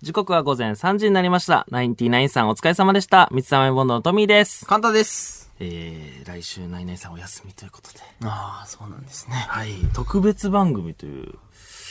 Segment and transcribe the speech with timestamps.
[0.00, 1.66] 時刻は午前3時になりました。
[1.70, 3.28] ナインティナインさんお疲れ様でした。
[3.32, 4.64] 三つ様ボンドのトミーです。
[4.64, 5.50] 簡単です。
[5.58, 7.98] えー、来週ナイナイさんお休みということで。
[8.22, 9.34] ああ、そうなんですね。
[9.34, 9.72] はい。
[9.94, 11.34] 特別番組という。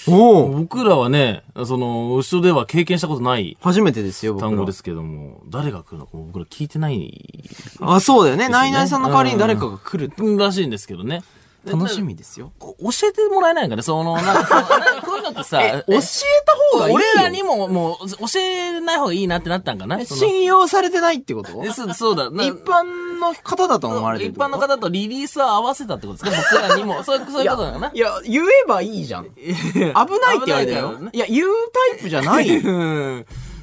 [0.07, 4.37] おお僕らはね、その、後ろでは経験したことない初めてですよ。
[4.37, 7.43] 単語ですけども、誰が来るのかも僕ら聞いてない
[7.81, 8.45] あ、そうだよね。
[8.45, 10.37] すよねナイナイさんの代わりに誰かが来る。
[10.37, 11.23] らしいんですけどね。
[11.73, 12.51] 楽しみですよ。
[12.59, 14.63] こ教えてもらえないかねその、なんか、
[15.05, 16.01] こういうのってさ、え、教え
[16.45, 16.95] た方がいいよ。
[16.95, 21.63] 俺らにも、もう、教えない方がいいなってなったんかな信用されてないってこと？
[21.65, 22.29] えそうそうだ。
[22.29, 26.57] な一般の方だと思われてる一般の方とリリースを合わせたってことですか？
[26.61, 27.03] 僕らにも。
[27.03, 27.91] そういう、そういうことなのかな？
[27.93, 29.25] いや、言えばいいじゃん。
[29.35, 30.93] 危ないって言われたよ。
[31.11, 31.47] いや、言う
[31.91, 32.47] タイプじゃない。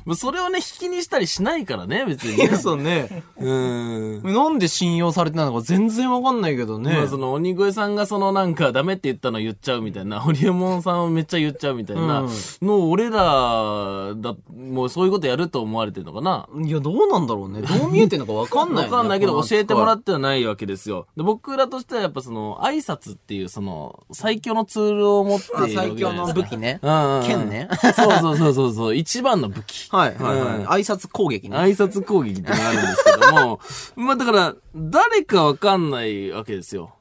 [0.05, 2.57] もうそれをね、引きにしたりしないからね、別にね。
[2.57, 3.25] そうね。
[3.39, 4.23] うん。
[4.23, 6.93] なんで信用されてないのか全然わかんないけどね。
[6.93, 12.31] まあその鬼越さんがそのなんかダメって言ったの言っちゃうみたいな、ホリエモンさんをめっちゃ言っちゃうみたいなうん
[12.63, 16.49] の俺らだ、もうそういうことやると思われてるのかな？
[16.65, 17.63] いや、どうなんだろうね。
[17.63, 21.07] どう見えてんのかわかんない、わかんないけど教えてもらっってはないわけですよ。
[21.17, 26.79] で僕らとしてはやっぱその挨拶っていうその最強のツールを持っている最強の武器ね。
[26.83, 27.69] うんうんうん剣ね。
[27.81, 29.89] そうそうそうそうそう、一番の武器。
[29.97, 30.57] はいはいはい。
[30.57, 31.57] うん挨拶攻撃ね。
[31.57, 33.61] 挨拶攻撃ってのがあるんですけども、
[33.97, 36.95] まあだから、誰かわかんないわけですよ。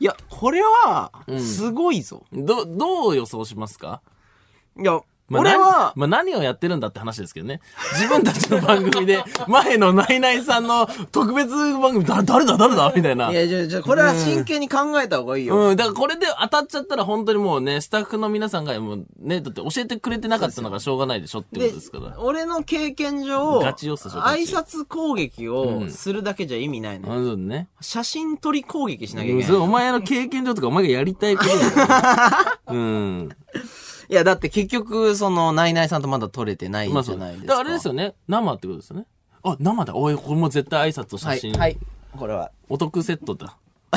[0.00, 2.24] いや、これは、すごいぞ。
[2.32, 4.00] ど、どう予想しますか？
[4.78, 5.00] いや、
[5.32, 7.60] まあ俺はな、まあ何をやってるんだって話ですけどね。
[7.94, 13.30] 自分たちの番組で、前のナイナイさんの特別番組、だ、誰だ誰だみたいな。
[13.30, 15.56] いや、じゃあ、じゃあこれは真剣に考えた方がいいよ。
[15.56, 22.14] うん、だからこれで当たっちゃったら本当にもうね、スタッフの皆さんがもうね、だって教えてくれてなかったのがしょうがないでしょってことですから。
[22.18, 27.16] 俺の経験上、ガチ予想でしょガチ挨拶攻撃をするだけじゃ意味ないの。
[27.16, 27.68] うん、そうね。
[27.80, 29.68] 写真撮り攻撃しなきゃいけそれない。
[29.68, 31.60] お前の経験上とかお前がやりたいことだよ。
[32.68, 33.28] うん。
[34.12, 36.90] いや、だって結局、その、ナイナイさんとまだ撮れてない。
[36.90, 37.46] じゃないですか。
[37.46, 38.14] だからあれですよね。
[38.28, 39.06] 生ってことですよね。
[39.42, 39.96] あ、生だ。
[39.96, 41.54] おい、これも絶対挨拶と写はい、真。
[41.54, 41.78] はい。
[42.18, 42.50] これは。
[42.68, 43.56] お得セットだ。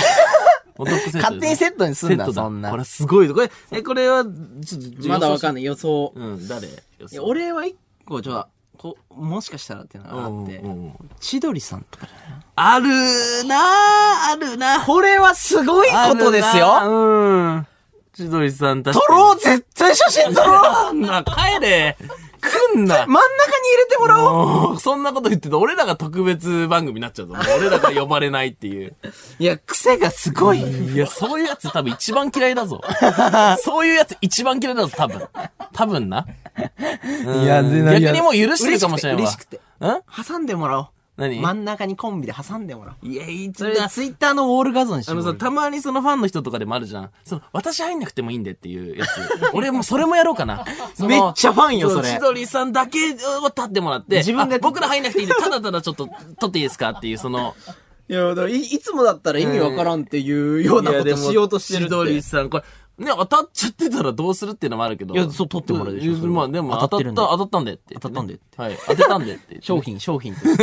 [0.77, 1.17] お得セットです。
[1.17, 3.29] 勝手にセットにすんなそんなこれすごい。
[3.29, 5.65] これ、え、これは、ちょっと、まだわかんない。
[5.65, 6.13] 予想。
[6.15, 6.65] うん、誰？
[6.65, 6.71] い
[7.11, 7.75] や、俺は一
[8.05, 8.47] 個、じゃあ、
[8.77, 10.61] こもしかしたらっていうのがあって
[11.19, 12.07] 千鳥さんとか
[12.55, 12.87] ある
[13.45, 17.67] なあるなこれはすごいことですようん。
[18.15, 19.05] 千鳥さん確撮。
[19.11, 21.97] ろう絶対写真撮ろうな、 帰れ
[22.41, 23.21] 来んな真ん中に
[23.69, 27.45] 入れてもらおうそんなこと言ってた俺らが特別番組になっちゃうと思う。
[27.57, 28.95] 俺らが呼ばれないっていう。
[29.39, 30.61] いや、癖がすごい。
[30.61, 32.81] いや、そういうやつ多分一番嫌いだぞ。
[33.59, 35.27] そういうやつ一番嫌いだぞ、多分。
[35.73, 36.25] 多分な。
[36.57, 39.21] うんいや逆にもう許してるかもしれんわ。
[39.21, 39.59] 嬉しくてん？
[40.25, 40.87] 挟んでもらおう。
[41.17, 41.39] 何？
[41.39, 43.09] 真ん中にコンビで挟んでもらおう。
[43.09, 45.33] いや、いつそれでツイッターのウォール画像にしてあのさ。
[45.33, 47.11] たまにそのファンの人とかでもあるじゃん。
[47.23, 49.09] その、私入んなくてもいいんでっていうやつ。
[49.53, 50.65] 俺もそれもやろうかな。
[50.93, 56.09] そのめっちゃファンようそれ千鳥さんだけを立ってもらって、自分であ僕ら入んなくていいんで、ただただちょっと
[56.39, 57.55] 撮っていいですかっていう、その、
[58.07, 61.89] いや、だからい、いつもだったら意味わからんっていうようなことしようとしてるって。
[61.89, 62.63] 千鳥さん、これ、
[62.97, 65.13] ね、当たっちゃってたらどうするっていうのもあるけど。
[65.13, 68.77] いやそう撮ってもらうでしょまあでも当たっ、当た当たったんでって言当たったんでねはい。
[68.87, 69.57] 当てたんでって。
[69.61, 70.57] 商品、商品とし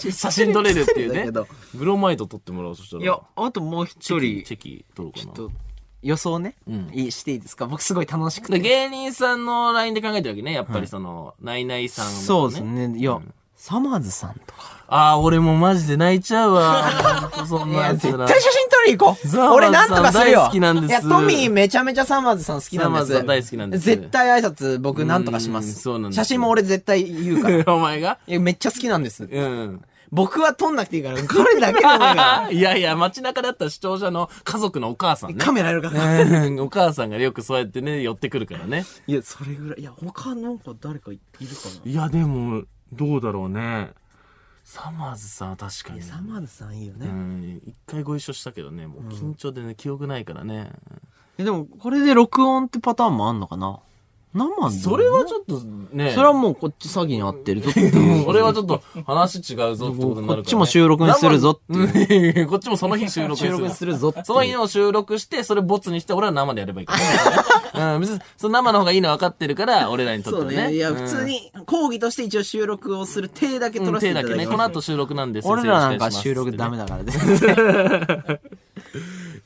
[0.00, 0.10] て。
[0.12, 1.30] 写真撮れるっていうね。
[1.74, 3.02] ブロマイド撮ってもらおう、そしたら。
[3.02, 5.32] いや、あともう一人、チェキ撮ろうかな。
[5.32, 5.50] と
[6.00, 7.66] 予想ね、うんいいしていいですか？
[7.66, 8.68] 僕すごい楽しくでて。
[8.68, 10.52] 芸人さんの LINE で考えてるわけね。
[10.52, 12.62] やっぱりその、ナイナイさん、そうです。
[12.62, 12.96] ね。
[12.96, 13.20] いや、
[13.56, 14.77] サマーズさんとか。
[14.90, 16.90] ああ、俺もマジで泣いちゃうわ。
[17.46, 23.00] そんなやつら絶対写真撮りに行こう俺なんとかするよ大好きなんですいや、トミーめちゃめちゃサマーズさん好きなんです。
[23.00, 25.74] サマーズさん大好きなんです絶対挨拶僕なんとかしまうんす。
[25.82, 27.56] そうなんです写真も俺絶対言うから。
[27.58, 28.18] い お前が？
[28.26, 29.24] や、めっちゃ好きなんです。
[29.24, 29.82] うん。
[30.10, 35.44] 僕は撮んなくていいから、彼だけでもいいかいやいや、街中だったら視聴者の家族のお母さんねら。。
[35.44, 36.22] カメラやるから。
[36.22, 38.86] うんお母さんがよくそうやってね、寄ってくるからね。
[39.06, 39.80] いや、それぐらい。
[39.82, 41.52] いや、他なんか誰かいるか
[41.84, 43.90] いや、でも、どうだろうね。
[44.70, 45.96] サマーズさんは確かな。
[45.96, 46.02] に。
[46.02, 47.06] サマーズさんいいようね。
[47.10, 50.70] ん、一回ご一緒したけどね、もう緊張でね、記憶ないからね。
[51.38, 53.80] えでも、これで録音ってパターンもあんのかな？
[54.34, 55.60] 生でそれはちょっと
[55.92, 56.12] ね。
[56.12, 58.26] それはもうこっち詐欺に遭ってるぞっていう。
[58.28, 60.36] 俺はちょっと話違うぞってことになるから、ね。
[60.36, 61.60] こっちも収録にするぞっ
[62.06, 62.46] ていういう。
[62.46, 63.50] こっちもその日収録にする。
[63.50, 66.94] 収録にするぞその日を収録して、それボツにして、俺は生でやればいいか
[67.74, 67.94] ら、ね。
[67.94, 70.56] うん、別に、その生の方がいいの分かってるから、俺らにとってはね。
[70.56, 70.74] そうね。
[70.74, 71.24] いや、うん普通。
[71.24, 74.44] に、講義として一応収録をする手だけ取うん、らせて手だけね。
[74.44, 74.56] いただきます。
[74.56, 76.84] この後収録なんです俺らなんか収録ダメだ。
[76.84, 77.12] だからね。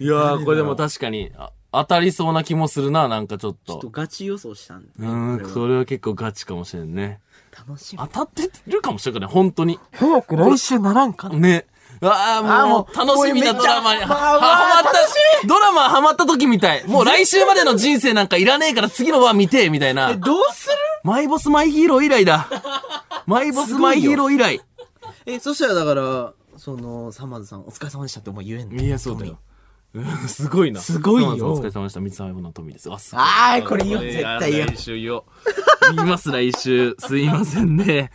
[0.01, 3.73] いやー、これでも確かに、あ当たりそうな気もするな、なんかちょっと。
[3.73, 5.09] ちょっとガチ予想したんで、ね。
[5.09, 7.21] うん、これはそれは結構ガチかもしれんね。
[7.57, 8.07] 楽しみ当。
[8.07, 9.81] たってるかもしれんからね、本当に。
[9.93, 11.39] 早く来週ならんかな。
[11.39, 11.67] ね。
[12.03, 16.87] ああ、もう、あーもう楽しみなこれめっちゃドラマに、は、まあはまった、ドラマハマった時みたい。
[16.87, 20.17] もう来週までの人生なんかいらねえから次の話見て、みたいなえ、。
[20.17, 20.75] どうする？
[21.05, 22.49] マイボスマイヒーロー以来だ。
[23.27, 24.61] マイボスマイヒーロー以来。
[25.27, 28.83] え、そしたらだから、その、サマーズさん、お疲れ様でしたってお前言えんの？
[28.83, 29.39] いや、そうだよ。
[29.95, 30.81] うんすごいな。
[30.81, 32.01] すごいよお疲れ様でした。
[32.01, 32.91] 三つ葉のトミーです。
[32.91, 35.25] あ、すごいあーこれ言おう絶対言おう来週言おう。
[35.95, 36.97] 言います、来週。
[36.99, 38.11] すいませんね。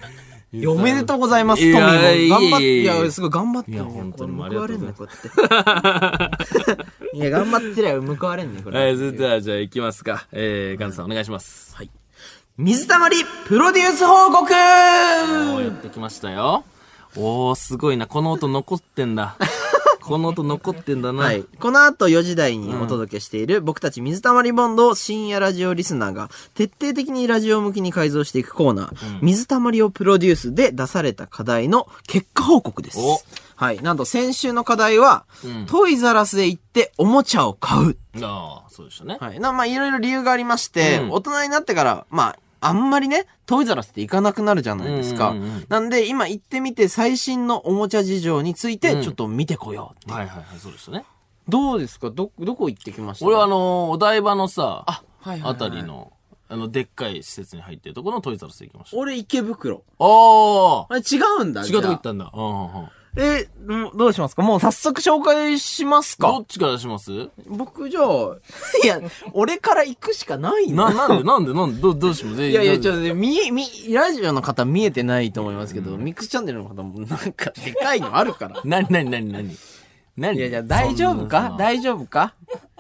[0.54, 2.40] いやおめでとうございます、いトミーやも。
[2.40, 6.32] 頑張って、いやいやいや、すごい頑張ってるねいや本当に報われんね、こうやっ
[7.12, 7.18] て。
[7.18, 8.80] いや、頑張ってりゃ報われんね、これ。
[8.80, 10.26] はい、それではじゃあ行きますか。
[10.32, 11.76] えー、ガンさんお願いします。
[11.76, 11.92] はい。
[12.58, 16.64] 水溜りプロデュース報告おー、やってきましたよ。
[17.18, 18.08] おー、すごいな。
[18.08, 19.36] この音残ってんだ。
[20.08, 21.24] この音残ってんだな。
[21.24, 21.44] はい。
[21.60, 33.20] この後4時台にお届けしている、僕たち水溜りボンドを深夜ラジオリスナーが徹底的にラジオ向きに改造していくコーナー、水溜りをプロデュースで出された課題の結果報告ですお。
[33.58, 33.82] はい。
[33.82, 37.98] なんと先週の課題は、んトイザラスへ行っておもちゃを買う。
[38.22, 39.18] ああ、そうでしたね。
[39.20, 39.40] はい。
[39.40, 45.30] な、まあ、いろいろ理由がありまして、うん大人になってから、まあ、あんまりね、トイザラスって行かなくなるじゃないですか。
[45.30, 50.12] うんうんうんなんで、今行ってみて最新のおもちゃ事情について、うんちょっと見てこよう。
[50.12, 51.06] はいはいはい、そうでしたね。
[51.48, 52.10] どうですか？
[52.10, 53.26] ど、どこ行ってきました？
[53.26, 55.52] 俺はあのー、お台場のさ、あ、はいはい、はい。
[55.52, 55.84] あたり。
[55.84, 56.12] の、
[56.50, 58.98] あの、でっかい施設に入ってるところのトイザらス行きました。
[58.98, 59.84] 俺池袋。
[60.00, 62.32] あれ違うんだ違うとこ行ったんだ。
[62.34, 62.90] うんうんうん。
[63.18, 63.48] あえ、
[63.96, 64.42] どうしますか？
[64.42, 66.28] もう早速紹介しますか？
[66.28, 67.30] どっちからします？
[67.48, 68.06] 僕じゃあ、
[68.84, 69.02] いや、
[69.34, 71.08] 俺から行くしかないな、な。
[71.08, 72.44] なんで なんでなんでどう、どうします？
[72.44, 78.62] いいやいや、ちょっとね、見え、見、ラジオの方見えてないと思いますけど、ミックスチャンネルの方もなんかでかいのあるから。
[78.64, 79.58] なになになになに
[80.16, 80.36] 何？
[80.38, 81.56] いやいや、大丈夫か？
[81.60, 82.34] 大丈夫か？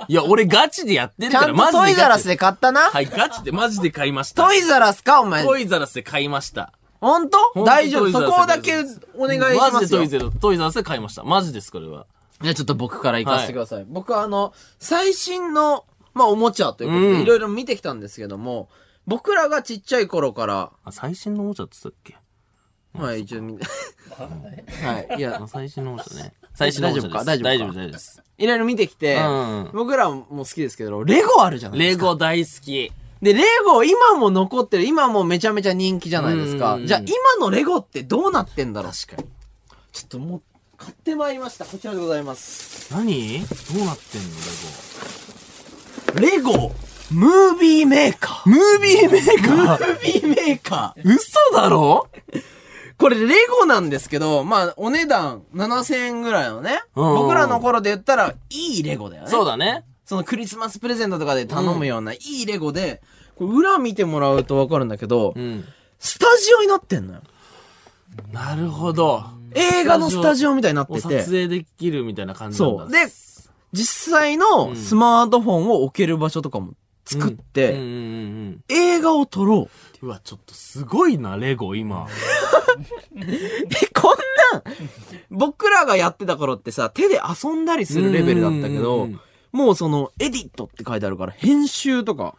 [0.08, 2.30] いや、俺ガチでやってるから、ちゃんとトイザラスで。
[2.36, 4.44] で買ったなはい、ガチで、マジで買いました。
[4.48, 5.44] トイザラスかお前。
[5.46, 6.72] トイザラスで買いました。
[7.00, 7.38] 本当？
[7.54, 8.12] ほんと大丈夫？
[8.12, 8.84] そこだけ
[9.16, 10.00] お願いしますよ。
[10.02, 11.24] マジでトイザラス、トイザラスで買いました。
[11.24, 12.08] マジです、これは。
[12.42, 13.86] じゃあちょっと僕から行かせてください。
[13.88, 18.70] 僕はあの、最新の、まあおもちゃということうんで、いろいろ見てきたんですけども、
[19.06, 22.18] 僕らがちっちゃい頃から、あ、最新のおもちゃって言ったっけ？
[23.02, 23.66] はい、一応みんな、
[24.18, 26.34] はい、いやあ、最新のおもちゃね。
[26.56, 27.14] 最新のおもちゃです。
[27.14, 27.26] 大丈夫か？
[27.26, 27.50] 大丈夫か？
[27.50, 28.24] 大丈夫、大丈夫です。
[28.40, 32.04] いろいろ見てきて、うん僕らも好きですけど、レゴあるじゃないですか。
[32.04, 32.92] レゴ大好き。
[33.22, 36.82] で、レゴ今も残ってる、今もめちゃめちゃ人気じゃないですかう。
[36.82, 38.92] んじゃあ今のレゴってどうなってんだろう？
[38.92, 39.28] 確かに。
[39.92, 40.42] ちょっともう、
[40.78, 41.66] 買ってまいりました。
[41.66, 42.94] こちらでございます。
[42.94, 43.40] 何？
[43.40, 43.48] ど
[43.82, 44.22] うなってん
[46.24, 46.72] の、レゴ、
[47.12, 48.52] ムービーメーカー。
[48.52, 48.60] レゴ。
[48.60, 51.02] ムービーメーカムーービーメーカー。
[51.04, 52.08] 嘘だろ？
[52.98, 56.82] これレゴなんですけど、まあ、お値段7000円ぐらいのね。
[56.96, 59.30] うん僕らの頃で言ったら、いいレゴだよね。
[59.30, 59.84] そうだね。
[60.08, 63.02] そのクリスマスプレゼントとかで頼むような、いいレゴで、
[63.36, 65.66] これ裏見てもらうとわかるんだけど、うん。
[66.00, 67.22] スタジオになってんのよ。
[68.32, 69.26] なるほど。
[69.54, 71.26] 映画のスタジオみたいになってを撮て。
[71.26, 72.84] 影できるみたいな感じなんだ。
[72.84, 72.92] そう。
[72.92, 73.00] で、
[73.74, 76.72] 実際のスマートフォンを置ける場所とかも
[77.04, 77.96] 作って、うんうんうんう
[78.52, 78.64] ん。
[78.70, 79.70] 映画を撮ろ
[80.02, 80.06] う。
[80.06, 82.08] うわ、ちょっとすごいな、レゴ、今。
[83.14, 84.18] え、こん
[84.54, 84.64] なん、
[85.32, 89.20] 僕らがやってた頃ってさ、手で遊んだりするレベルだったけうんうんどうん、
[89.58, 92.36] もうその、エディットって書いてあるから、編集とか、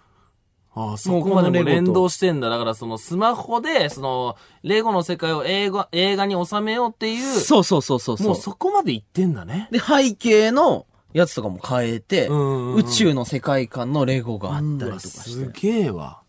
[0.75, 2.49] ああ、そこまでも連動してんだ。
[2.49, 8.23] だからそのスマホで、その、レゴの世界を映画、映画に収めようっていう、そうそうそうそう。
[8.23, 9.69] もうそこまで行ってんだね。
[9.73, 15.61] で、背景のやつとかも変えて、うんうんうん宇宙の世界観のレゴがあったりとかしすて。
[15.73, 16.21] げえわ。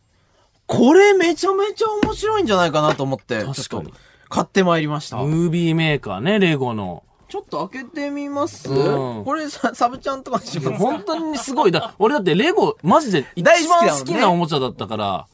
[0.66, 3.94] これめちゃめちゃ面白いんじゃないかなと思って、確かに
[4.30, 5.18] 買ってまいりました。
[5.18, 7.04] ムービーメーカーね、レゴの。
[7.30, 9.24] ちょっと開けてみます、うん。
[9.24, 11.72] これさ、サブちゃんとかにします本当にすごい。
[11.72, 15.28] だ、俺だってレゴ、マジで一番好きなおもちゃだったから、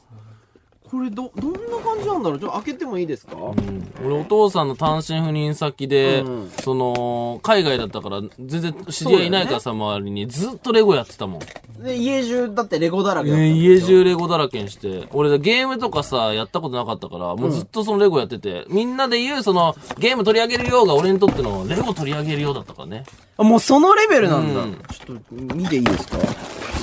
[0.96, 2.38] これど、どんな感じなんだろう？
[2.40, 3.92] ちょっと開けてもいいですか、うん。
[4.02, 6.50] 俺お父さんの単身赴任先で、うん。
[6.62, 11.40] その、海外だったから、全然知り合いいないからさ、周りに、ずっとレゴやってたもん。
[11.84, 15.06] で、家中だってレゴだらけだったんね、家中レゴだらけにして。
[15.12, 23.04] 俺ゲームとかさ、やったことなかったから、もうずっとそのレゴやってて、みんなで言う、その、ゲーム取り上げるようが俺にとっての、レゴ取り上げるようだったからね。
[23.36, 24.62] あもうそのレベルなんだ。
[24.62, 24.74] うん。
[24.90, 26.16] ちょっと見ていいですか？
[26.16, 26.20] う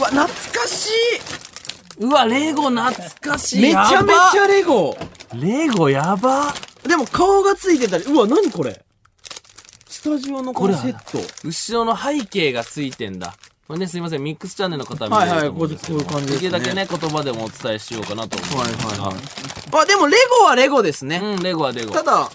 [0.01, 0.91] わ、懐かし
[1.99, 3.59] うわ、レゴ懐かしい。
[3.59, 4.43] いめちゃめちゃ。
[4.43, 4.97] ゃレゴ
[5.33, 6.53] レゴやば。
[6.87, 8.83] でも顔がついてたり、うわ、何これ
[9.87, 11.47] スタジオのこれこれセット。
[11.47, 13.35] 後ろの背景がついてんだ。
[13.67, 19.79] これね、すいません、ミックスチャンネルの方は見れると思うんですけど、はいはいこういう感じですねできるだけね、言葉でもお伝えしようかなと思うんですが。
[19.79, 21.21] あ、でもレゴはレゴですね。
[21.23, 21.93] うん、レゴはレゴ。
[21.93, 22.29] ただ、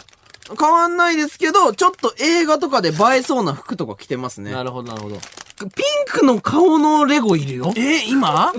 [0.59, 4.53] 変わんないですけど、ちょっと映画とかで映えそうな服とか着てますね。
[4.53, 5.19] なるほど、なるほど。
[5.59, 5.71] ピン
[6.07, 7.73] クの顔のレゴいるよ。
[7.77, 8.53] え、今？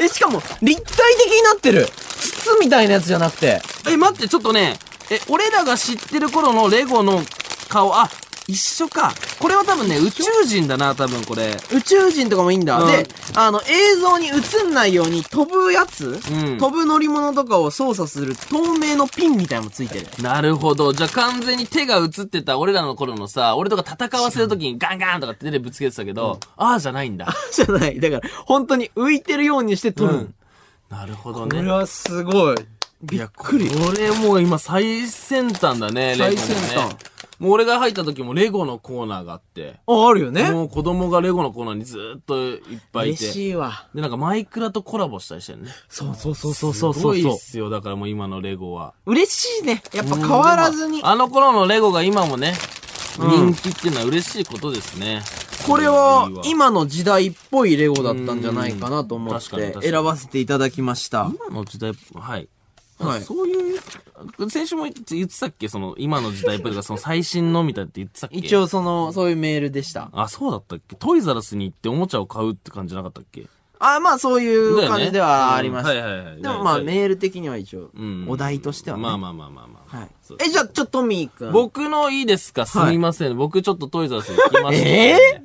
[0.00, 1.86] え、しかも、立体的になってる。
[1.86, 3.62] 筒みたいなやつじゃなくて。
[3.88, 4.76] え、待って、ちょっとね、
[5.10, 7.22] え、俺らが知ってる頃のレゴの
[7.68, 8.10] 顔、あ、
[8.46, 9.12] 一緒か。
[9.38, 11.56] これは多分ね、宇宙人だな、多分これ。
[11.72, 12.78] 宇宙人とかもいいんだ。
[12.78, 14.32] うんで、あの、映像に映
[14.68, 20.06] んないように飛ぶやつ、うん飛ぶ乗り物とかを操作する透明のピンみたいなのもついてる。
[20.20, 20.92] なるほど。
[20.92, 27.34] じゃあ完全に手が映ってた俺らの頃のさ、俺とか戦わせるときにガンガンとかって手でぶつけてたけど、ああじゃないんだ。
[27.52, 28.00] じゃない。
[28.00, 30.14] だから、本当に浮いてるようにして撮る。
[30.14, 30.34] うん
[30.90, 31.56] なるほどね。
[31.56, 32.56] これはすごい。
[33.02, 33.68] びっくり。
[33.70, 36.94] これもう今最先端だね最先端
[37.42, 40.48] もう俺が入った時もレゴのコーナーがあって、あ、あるよね。
[40.52, 43.32] もう子供がレゴのコーナーにずーっといっぱいい嬉て。
[43.32, 43.88] しいわ。
[43.92, 45.70] で、なんかマイクラとコラボしたりしてるね。
[45.88, 48.94] そうそうそうそうそうすごそういっすよ、だからもう今のレゴは。
[49.06, 49.82] 嬉しいね。
[49.92, 51.06] やっぱ変わらずにうん。
[51.06, 52.54] あの頃のレゴが今もね、
[53.18, 55.22] うん人気っていうのは嬉しいことですね。
[55.66, 61.28] これは今の時代っぽいレゴだったんじゃないかなと思って選ばせていただきました。
[61.48, 62.48] 今の時代、はい。
[62.98, 63.80] はいそういう、
[64.48, 65.68] 先週も言ってたっけ？
[65.68, 68.36] その、今の時代っぽいとか、その最新のみたいって言ってたっけ？
[68.36, 70.10] 一応その、そういうメールでした。
[70.12, 70.96] あ、そうだったっけ？
[70.96, 73.46] トイザラスに行っておもちゃを買うって感じじゃなかったっけ？
[73.84, 75.98] あ、まあそういう感じではありましだた。
[75.98, 76.42] よねうんはいはいはい。
[76.42, 79.02] でもまあねメール的には一応うん、お題としてはね。
[79.02, 79.96] まあまあまあまあまあ。
[79.98, 80.38] はいそう。
[80.40, 81.52] え、じゃあちょっとトミーくん。
[81.52, 82.64] 僕のいいですか？
[82.64, 83.36] すみません。
[83.36, 85.42] 僕ちょっとトイザラスに行きました、え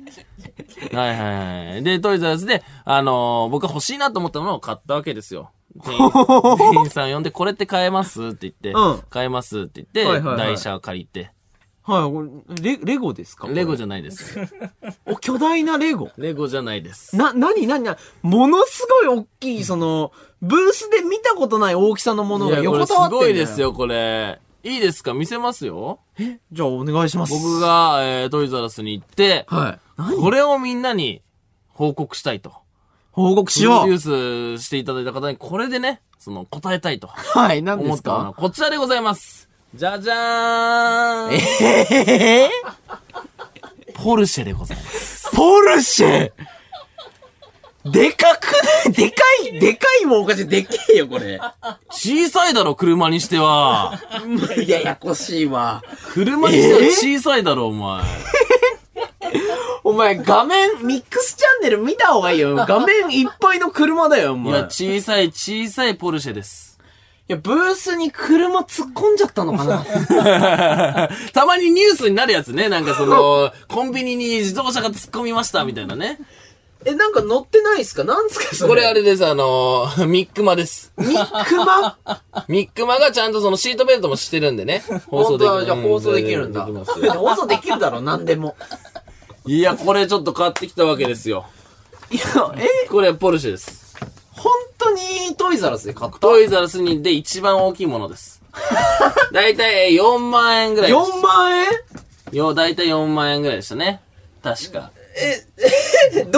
[0.92, 1.82] はいはいはい。
[1.82, 5.50] で、トイザラスで、あのー僕が欲しいなと思ったものを買ったわけですよ。
[5.84, 6.10] 店員
[6.72, 11.30] 店員さん呼んで、これって買えますって言って、うん買えますって言って、はいはいはい台車を借りて。
[11.84, 13.48] はい、これレ、レゴですか？
[13.48, 13.84] レゴじゃ。
[13.84, 14.38] ゃないです。
[15.06, 16.10] お、巨大なレゴ？
[16.18, 17.16] レゴじゃないです。
[17.16, 23.58] な、なになになものすごい大きい、その、ブースで見たことない大きさのものがいや、これす横たわってんだごいです。
[23.60, 24.38] よ、これ。
[24.64, 25.14] いいですか？
[25.14, 26.00] 見せますよ？
[26.52, 27.32] じゃあお願いします。
[27.32, 30.14] 僕が、えー、トイザラスに行って、はい。
[30.20, 31.22] これをみんなに
[31.68, 32.52] 報告したいと。
[33.18, 33.84] 報告しよう。
[33.84, 38.32] プロデュースしていただいた方に、これでね、その、答えたいとはい、何ですか？
[38.36, 39.48] こちらでございます。
[39.74, 42.48] じゃじゃーんえ
[43.94, 45.30] ポルシェでございます。
[45.34, 46.32] ポルシェ？
[47.84, 48.52] でかく
[48.86, 48.92] ない？
[48.92, 50.48] でかい、でかいもんおかしい。
[50.48, 51.40] でけえよ、これ。
[51.90, 54.00] 小さいだろ、車にしては。
[54.66, 55.82] ややこしいわ。
[56.12, 56.80] 車にしては
[57.18, 58.04] 小さいだろ、お前。
[59.84, 62.54] お前、画面、ミックスチャンネル見た方がいいよ。
[62.56, 64.52] 画面いっぱいの車だよ、おい前。
[64.54, 66.78] や、小さい、小さいポルシェです。
[67.28, 69.84] いや、ブースに車突っ込んじゃったのかな
[71.34, 72.68] たまにニュースになるやつね。
[72.70, 76.18] なんかその、コンビニに自動車が突っ込みました、みたいなね。
[76.84, 78.04] え、なんか乗ってないっすか？
[78.04, 78.68] なんすかそれ？
[78.70, 80.92] これあれです、あのー、 ミックマです。
[80.96, 81.98] ミックマ？
[82.46, 84.84] ミックマがちゃんとそのシートベルトもしてるんでね。
[85.08, 85.48] 放送できる。
[85.48, 86.62] 本当はじゃあ放送できるんだ。
[86.62, 88.56] うできますよ放送できるだろ、なんでも。
[89.48, 91.46] いや、これちょっと買ってきたわけですよ。
[92.10, 92.22] いや、
[92.56, 93.96] え、これポルシェです。
[94.32, 95.00] 本当に
[95.36, 96.18] トイザラスで買った？
[96.18, 98.42] トイザラスにで一番大きいものです。
[99.32, 101.16] だいたい4万円ぐらいでした。
[101.18, 101.66] 4万円？
[102.32, 104.00] よ、だいたい4万円ぐらいでしたね。
[104.42, 104.90] 確か。
[106.12, 106.34] どういう流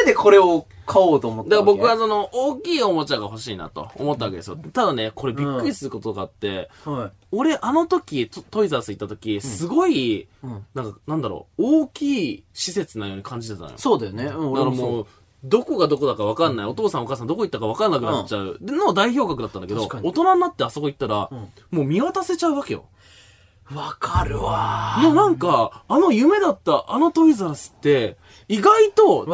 [0.00, 3.90] れでこれを買おうと思っただから僕は、その、大きいおもちゃが欲しいなと。
[3.94, 4.56] 思ったわけですよ。
[4.72, 7.26] ただね、これびっくりすることがあって、はい。
[7.30, 10.66] 俺、あの時、トトイザラス行った時、すごい、ん。
[10.74, 13.74] なんか、なんだろう、大きい施設なように感じてたのよ。
[13.76, 14.24] そうだよね。
[14.24, 14.92] うん、だから俺もそう。
[14.92, 15.06] もう、
[15.44, 21.30] どこがどこだか分かんない、お父さんお母さんどこ行ったか分かんなくなっちゃう、での代表格だったんだけど大人になってあそこ行ったら、
[21.70, 22.84] もう見渡せちゃうわけよ。
[23.74, 24.98] わかるわ。
[25.00, 28.16] いや、なんか、あの夢だった、あのトイザラスって、
[28.48, 29.26] 意外と、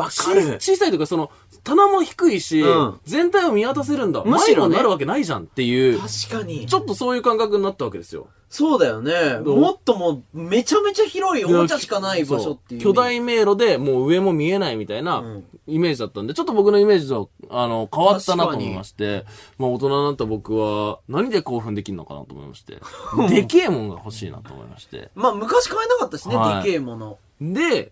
[0.60, 1.30] 小さいというか、その、
[1.66, 4.22] 棚も低いし、うん全体を見渡せるんだ。
[4.24, 6.66] むしろねなるわけないじゃんっていう、確かに。
[6.66, 8.28] ちょっとそういう感覚になったわけですよ。
[8.48, 9.40] そうだよね。
[9.44, 12.80] もっともう、めちゃめちゃ広いおもちゃしかない場所っていう。
[12.80, 19.24] そ巨大迷路でもう上も見えないみたいなうんイメージだったんで、ちょっと僕のイメージと、あの、変わったなと思いまして、
[19.58, 22.78] まあ大人になった僕は何で興奮できるのかなと思いまして、
[23.28, 25.10] でけえもんが欲しいなと思いまして。
[25.16, 27.18] まあ、昔買えなかったしね、はいでけえもの。
[27.40, 27.90] で、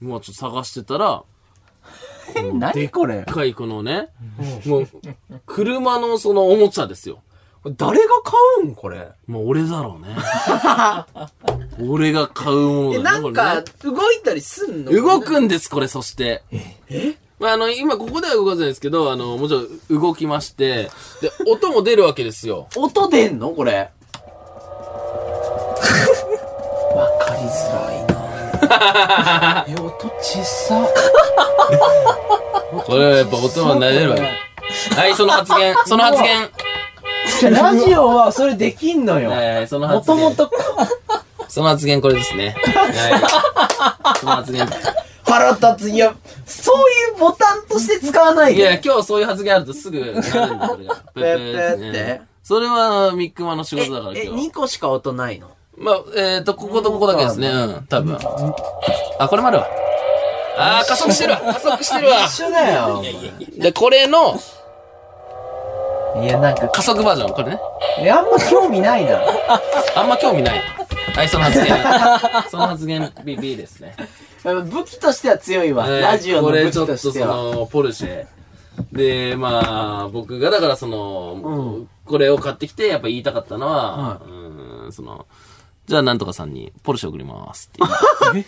[0.00, 1.22] まあちょっと探してたら、
[2.54, 3.16] 何これ？
[3.16, 4.08] でっかいこのね、
[4.66, 4.88] もう、
[5.46, 7.22] 車のそのおもちゃですよ。
[7.76, 9.08] 誰が買うんこれ？
[9.26, 10.16] もう俺だろうね。
[11.88, 13.20] 俺が買うものえ、だね。
[13.22, 14.92] なんか、動いたりすんの？
[14.92, 16.42] 動くんです、これ、そして。
[16.88, 22.68] えまあ、あの、今ここでは動かせないですけど、あの、もちろん動きまして、で、音も出るわけですよ。
[22.76, 23.50] 音出んの？
[23.50, 23.90] これ。
[26.94, 28.11] わかりづらいな
[29.68, 30.86] え、音小さ。
[32.84, 34.22] これはやっぱ音も出るわけ。
[34.96, 36.50] はい、その発言、その発言。
[37.52, 39.30] ラジオはそれできんのよ。
[39.30, 40.34] はいはい、そのも発言。
[40.34, 40.50] ともと
[41.48, 42.56] その発言これですね。
[42.64, 44.18] はい。
[44.18, 44.66] その発言。
[45.24, 45.90] 腹立つ。
[45.90, 46.14] いや、
[46.46, 46.76] そう
[47.12, 48.60] いうボタンとして使わないで。
[48.60, 50.06] いや、今日そういう発言あるとすぐな
[50.46, 50.94] るんだ、これが。
[51.14, 54.48] ペッペッってねそれはミックマの仕え事だからえ、今日。
[54.48, 55.50] 2個しか音ないの？
[55.76, 57.48] まあ、えっ、と、こことここだけですね。
[57.48, 58.18] うん、多分。
[59.18, 59.66] あ、これもあるわ。
[60.56, 61.40] あー、加速してるわ。
[61.54, 62.24] 加速してるわ。
[62.24, 63.02] 一緒だよ。
[63.58, 64.38] で、これの
[66.22, 67.34] いや、なんか、加速バージョン。
[67.34, 67.60] これね。
[68.00, 69.22] いやあんま興味ないな。
[69.96, 70.60] あんま興味ない。
[71.14, 71.68] はい、その発言。
[72.50, 73.96] その発言、BB ですね。
[74.44, 75.86] 武器としては強いわ。
[75.86, 77.28] えーラジオの武器これちょっととしては。
[77.28, 78.26] その、ポルシェ。
[78.92, 85.26] で、まあ、僕がだからその、これを買ってきて、やっぱ言いたかったのは、うーん、その、
[85.92, 88.46] じゃあなんとかさんにポルシェ送りますって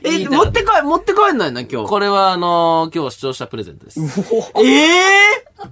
[0.02, 1.86] え、持って帰、持って帰んないな、今日？
[1.86, 4.00] これはあの今日視聴者プレゼントです。
[4.00, 5.68] え えー、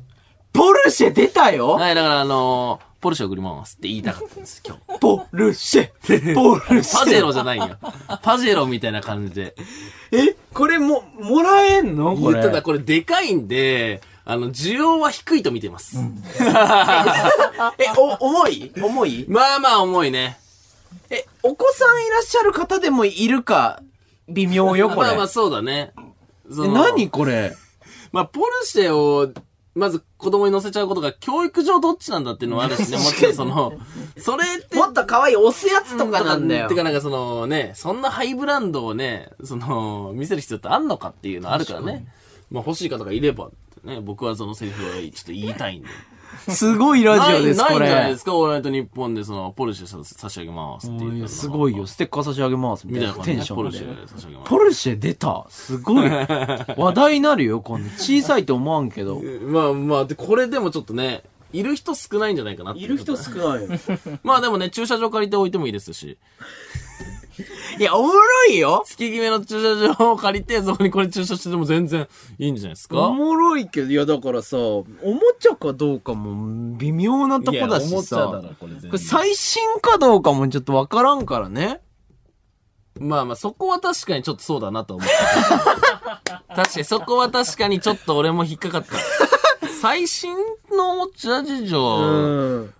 [0.52, 1.68] ポルシェ出たよ？
[1.70, 4.80] はい、だからあのポルシェ送りますって言いたかったんです、今日。
[5.00, 7.78] ポルシェポルシェパジェロじゃないんよ。
[8.22, 9.54] パジェロみたいな感じで。
[10.12, 12.14] え、これも、もらえんの？
[12.18, 12.42] これ。
[12.42, 15.96] ただこれでかいんで、あの、需要は低いと見てます。
[16.38, 18.70] え、お、重い？
[18.78, 19.24] 重い？
[19.26, 20.38] まあまあ重いね。
[21.10, 23.82] え、お子さんいらっしゃる方でもいるか、
[24.28, 25.08] 微妙よ、これ。
[25.08, 25.92] まあまあそうだね。
[26.52, 27.56] そえ、の何これ？
[28.12, 29.32] まあ、ポルシェを、
[29.74, 33.72] まず子供に乗せちゃうことが教育上どっちなんだっていうのもあるしね、もちろんその、
[34.18, 36.74] それって、もっと可愛い押すやつとかなんだよて。
[36.74, 42.06] かなんかそのね、そんなハイブランドをね、その、見せる必要ってあんのかっていうのあるからね。
[42.50, 43.50] まあ欲しい方がいればっ
[43.82, 45.88] てね、僕はそのセリフをちょっと言いたいんで。
[46.48, 48.24] すごいラジオです、ないこれないんじゃないです。
[48.24, 48.34] か？
[48.34, 51.28] オールナイトニッポンでその、ポルシェさ差し上げますっていう。
[51.28, 51.86] すごいよ。。
[51.86, 52.86] ステッカー差し上げます。
[52.86, 53.78] みみたいなテンションで。
[53.78, 54.48] ルシェ差し上げます。
[54.48, 55.46] ポルシェ出た。
[55.48, 56.08] すごい。
[56.76, 57.90] 話題になるよ、今度。
[57.90, 59.20] 小さいと思わんけど。
[59.42, 61.22] まあまあ、で、これでもちょっとね、
[61.52, 63.68] いる人少ないんじゃないかなっていうこと少ないよ。
[64.22, 66.16] まあでもね、駐車場借りておいてもいいですし、
[67.78, 68.82] いや、おもろいよ。
[68.86, 72.06] 月決めの駐車場を借りて、そこにこれ駐車してても全然
[72.38, 72.98] いいんじゃないですか？
[73.00, 78.42] おもろいけど、いや、だからさ、おもちゃかどうかも微妙なとこだしさ。
[78.58, 81.80] これ全これ最新かどうかもちょっとわからんからね。
[82.98, 85.08] まあまあ、そこは確かにちょっとそうだなと思っ
[86.26, 86.42] た。
[86.54, 89.68] 確かに、そこは確かにちょっと俺も引っかかった。
[89.80, 90.34] 最新
[90.76, 92.74] のおもちゃ事情、うん。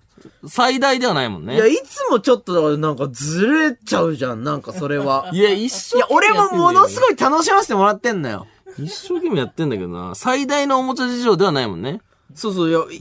[0.47, 1.55] 最大ではないもんね。
[1.55, 5.31] いや、いつもちょっとなんかずれちゃうじゃん、なんかそれは。
[5.35, 7.01] いや、一生いや、俺もものすい。
[7.01, 8.47] ごい楽しませてもらってんのよ。
[8.79, 10.15] 一生懸命やってんだけどな。
[10.15, 12.01] 最大のおもちゃ事情ではないもんね。
[12.35, 12.97] そうそう、いや、い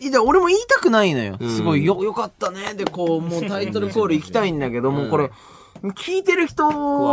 [0.00, 1.36] い、いや、俺も言いたくないのよ。
[1.42, 2.74] んすごい、よ、よかったね。
[2.74, 5.30] で、こう、もうタイトルコール行きたいんだけど、もうこれ、
[5.94, 6.68] 聞いてる人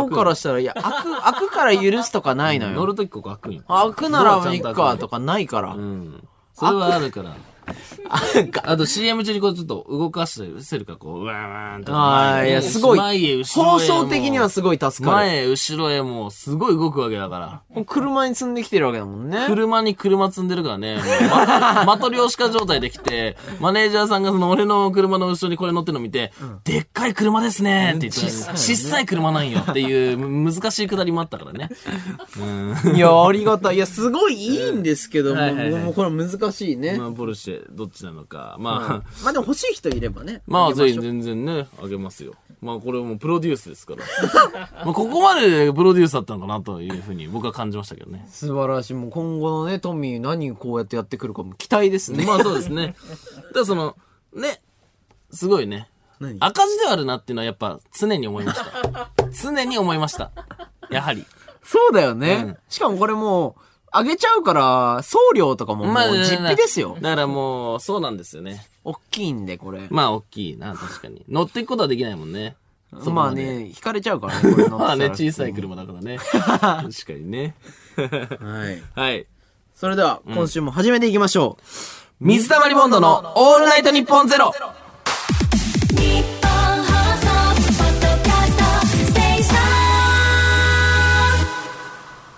[0.08, 2.72] からしたら、いや、 開く、開くから許すとかないのよ。
[2.72, 3.62] 乗るときここ開くんよ。
[3.68, 5.78] 開くならいいドアちゃんと開くかとかないからう。
[5.78, 6.24] ん。
[6.54, 7.36] それはあるから。
[8.64, 11.98] あと CM 中にこうちょっと動かしてせるか、こう、うわーんとか。
[11.98, 12.98] ああ、いや、すごい。
[12.98, 13.70] 前へ、後ろへ。
[13.72, 15.16] 放送的にはすごい助かる。
[15.16, 17.84] 前へ、後ろへもう、すごい動くわけだから。
[17.84, 19.46] 車に積んできてるわけだもんね。
[19.46, 20.96] 車に車積んでるからね。
[20.96, 26.32] もうま、的漁師化状態で来て、マネージャーさんがその俺の車の後ろにこれ乗ってるの見て、
[26.64, 31.70] でっかい車ですねって言って、小さい車なんよっていうむ難しいくだりもあったからね。
[32.84, 32.96] うん。
[32.96, 33.76] いや、ありがたい。
[33.76, 36.96] いや、すごいいいんですけども、はいはいはいもうこれ難しいね。
[36.98, 38.56] まあ、ポルシェ、どっちなのか。
[38.58, 40.42] まあ、まあでも欲しい人いればね。
[40.48, 42.34] まあ、ぜひ全然ね、あげますよ。
[42.60, 44.04] まあ、これもうプロデュースですから。
[44.84, 48.26] まあ、ここまでプロデュースだったのかなというふうに僕は感じましたけどね。
[48.30, 48.94] 素晴らしい。
[48.94, 52.24] もう今後のね、トミー何こうやってやってくるかも期待ですね。
[52.26, 52.94] まあそうですね。
[53.52, 53.96] ただその、
[54.32, 54.62] ね、
[55.30, 55.90] すごいね。
[56.20, 56.36] 何？
[56.40, 59.10] 赤字ではあるなっていうのはやっぱ常に思いました。
[59.42, 60.30] 常に思いました。
[60.90, 61.24] やはり。
[61.64, 62.44] そうだよね。
[62.46, 63.60] うんしかもこれもう、
[63.96, 66.96] あげちゃうから、送料とかももう実費ですよ。
[67.00, 68.66] だからもう、そうなんですよね。
[68.82, 69.86] 大きいんで、これ。
[69.88, 71.24] まあ、大きいな、確かに。
[71.28, 72.56] 乗っていくことはできないもんね。
[72.90, 73.44] まあで。
[73.44, 76.18] ね、引かれちゃうからね、 これ乗まあね、小さい車だからね。
[76.18, 76.60] 確
[77.06, 77.54] かにね。
[77.96, 78.82] はい。
[78.94, 79.26] はい。
[79.76, 81.64] それでは、今週も始めていきましょう。
[82.20, 84.52] 水溜りボンドのオールナイトニッポンゼロ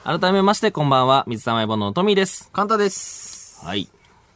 [0.08, 1.24] 改めまして、こんばんは。
[1.26, 2.48] 水溜りボンドのトミーです。
[2.52, 3.58] 簡単です。
[3.66, 3.88] はい。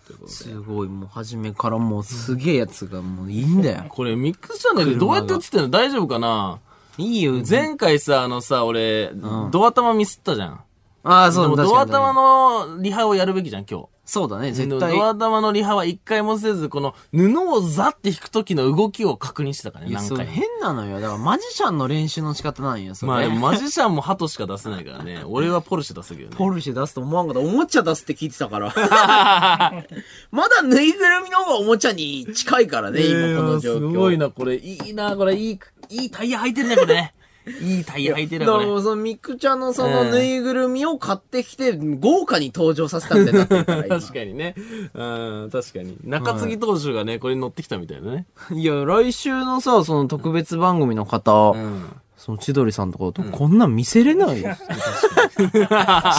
[0.04, 3.84] ということですごい、もう初めからもうすげえやつがもういいんだよ。
[3.94, 5.70] これミックスチャンネルどうやって映ってんの？
[5.70, 6.58] 大丈夫かな？
[6.98, 9.12] いいよ、前回さ、あのさ、俺、
[9.52, 10.60] ドア玉ミスったじゃん。
[11.02, 13.86] ああ、そうだ、ドア玉のリハをやるべきじゃん、今日。
[14.04, 14.92] そうだね、絶で対。
[14.96, 20.32] ドア玉のリハは一回もせず、この布をザって引く時の動きを確認してたからね、何回も。
[20.32, 21.00] 変なのよ。
[21.00, 23.12] だから、マジシャンの練習の仕方なんよ、それ。
[23.12, 25.22] まあでも マジシャンもハトしか出せないからね。
[25.26, 26.36] 俺はポルシェ出すけどね。
[26.36, 27.40] ポルシェ出すと思わんかった。
[27.40, 28.74] おもちゃ出すって聞いてたから。
[30.32, 33.90] まだぬいぐるみの方がおもちゃに近いからね、今この状況。
[33.92, 34.56] すごいな、これ。
[34.56, 35.36] いいな、これ。
[35.36, 37.14] いい、いいタイヤ履いてるね、これね。
[37.60, 38.52] いいタイヤ履いてるだ。
[38.52, 44.54] からもうそのミクちゃんのそのぬいぐるみを買ってきて、豪華に登場させたみたいになってるから、今 確かにね。
[44.94, 45.02] う
[45.46, 45.96] ん、確かに。
[46.04, 48.26] 中継ぎ投手がね、これに乗ってきたみたいなね。
[48.52, 51.84] いや、来週のさ、その特別番組の方、うん。
[52.20, 54.52] その千鳥さんとかだと、こんなん見せれないよ。
[54.60, 54.60] し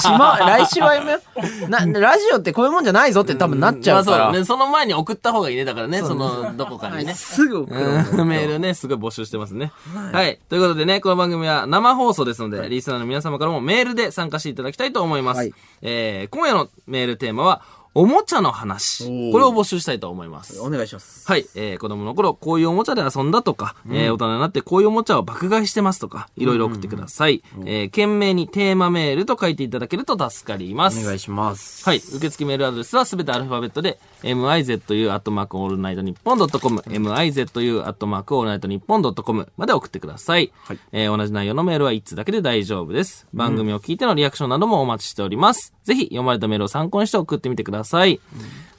[0.09, 1.19] ま、来週はやめよ
[1.67, 1.69] う。
[1.69, 4.17] な、ラジオってこういうもんじゃないぞって多分なっちゃうから。
[4.17, 4.45] まあそうだね。
[4.45, 5.63] その前に送った方がいいね。
[5.63, 7.13] だからね、その、どこかにね。
[7.13, 7.79] すぐ送る
[8.25, 9.73] メールね、すごい募集してますね。
[10.11, 10.39] はい。
[10.49, 15.37] ということでね、この番組は生放送ですので、リスナーの皆様からもメールで参加していただきたいと思います。
[15.37, 17.61] はいえー、今夜のメールテーマは、
[17.93, 19.31] おもちゃの話。
[19.33, 20.61] これを募集したいと思います。
[20.61, 21.27] お願いします。
[21.27, 21.45] はい。
[21.55, 27.43] えー、子供の頃、こういうおもちゃで遊んだとか、えー、大人になってこういうおもちゃを爆買いしてますとか、いろいろ送ってください。
[27.65, 31.01] えー、懸命にテーマメールと書いていただけると助かります。
[31.01, 31.83] お願いします。
[31.83, 31.97] はい。
[31.97, 33.99] 受付メールアドレスはすべてアルファベットで、
[35.81, 40.53] ナイトニッポンドットコム、mizu アットマークオールナイトニッポンドットコムまで送ってください。
[40.63, 43.27] はいえー同じ内容のメールは1通だけで大丈夫です。
[43.33, 45.73] 番組を聞いてのリアクションなどもお待ちしております。
[45.83, 48.19] ぜひ読まれたメールを参考にして送ってみてください。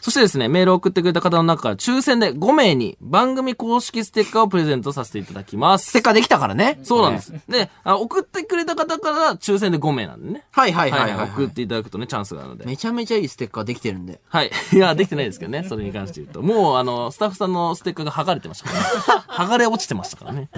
[0.01, 5.91] そしてですね、メールを送ってくれた方の中から抽選で5名に番組公式ステッカーをプレゼントさせていただきます。
[5.91, 6.81] ステッカーできたからね。
[6.83, 7.33] そうなんです。
[7.49, 10.45] で、あ送ってくれた方から抽選で5名なんでね。
[10.51, 11.29] はいはいはいはい。
[11.29, 12.65] 送っていただくとね、チャンスがあるので。
[12.67, 14.21] めちゃめちゃいいステッカーできてるんで。
[14.29, 14.51] はい。
[14.73, 15.65] いや、できてないですけどね。
[15.69, 16.43] それに関して言うと。
[16.43, 19.25] もう、あの、スタッフさんのステッカーが剥がれてましたからね。
[19.29, 20.49] 剥がれ落ちてましたからね。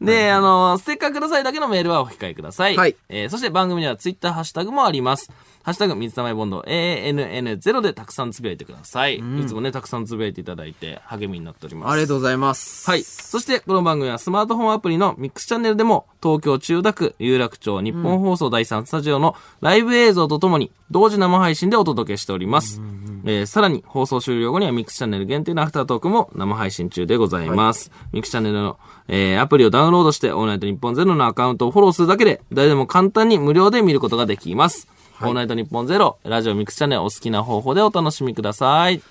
[0.00, 2.76] で、あの、ステッカーくださいだけのメールはお控えください。
[2.76, 5.30] はいえーそして番組ではツイッターハッシュタグもあります。
[5.62, 9.16] ハッシュタグ、水溜りボンド、ANN0 でたくさんつぶやいてください。
[9.16, 11.92] いつもね、たくさんつぶやいていただいて、励みになっております。
[11.92, 12.88] ありがとうございます。
[12.88, 13.02] はい。
[13.02, 22.80] そして、この番組はスマートフォンアプリのミックスチャンネルでも、東京千代田区有楽町日本放送第3スタジオのライブ映像とともに、同時生配信でお届けしております。
[23.24, 27.90] えーさらに、放送終了後にはミックスチャンネル限定のアフタートークも生配信中でございます。
[28.12, 34.88] ミックスチャンネルの、えーアプリをダウンロードして、オールナイトニッポンゼロのアカウントをフォローするだけで、誰でも簡単に無料で見ることができます。
[35.20, 39.02] オールナイトニッポンゼロ、ラジオミックスチャンネルお好きな方法でお楽しみください。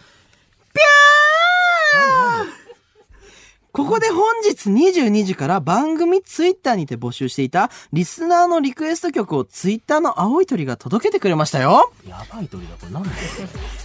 [3.73, 11.91] ここで本日22時から番組ツイッターにて募集していたリスナーのリクエスト曲をツイッターの青い鳥が届けてくれましたよ。
[12.07, 13.15] やばい鳥だ、これなんだよ。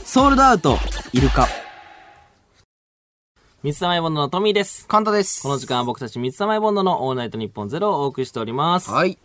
[0.04, 0.78] ソールドアウト、
[1.12, 1.46] イルカ、
[3.64, 4.86] 水溜りボンドのトミーです。
[4.86, 5.42] カンタです。
[5.42, 8.90] この時間は僕たち水溜りボンドのオールナイトニッポンゼロをお送りしております。
[8.90, 9.18] はい。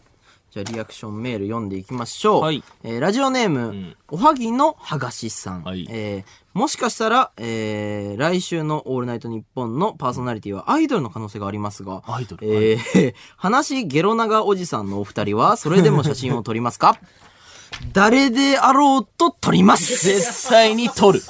[0.58, 2.42] じゃあリアクションメール読んでいきましょう。
[2.42, 5.64] はいえーラジオネーム、んおはぎのはがしさん。
[5.64, 16.98] はいえーもしかしたら、えー来週のオールナイトニッポンのパーソナリティはアイドルの可能性がありますが、アイドルえー、話ゲロ長おじさんのお二人は、それでも写真を撮りますか？
[17.94, 20.04] 誰であろうと撮ります。
[20.04, 21.22] 絶対に撮る。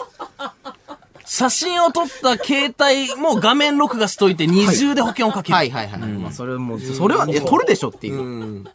[1.25, 5.55] 写真を撮った携帯も画面録画しといて二重で保険をかける。
[5.55, 5.99] はいはいはい。
[5.99, 8.21] まあそれも、それは、え、撮るでしょっていう。
[8.21, 8.65] うん。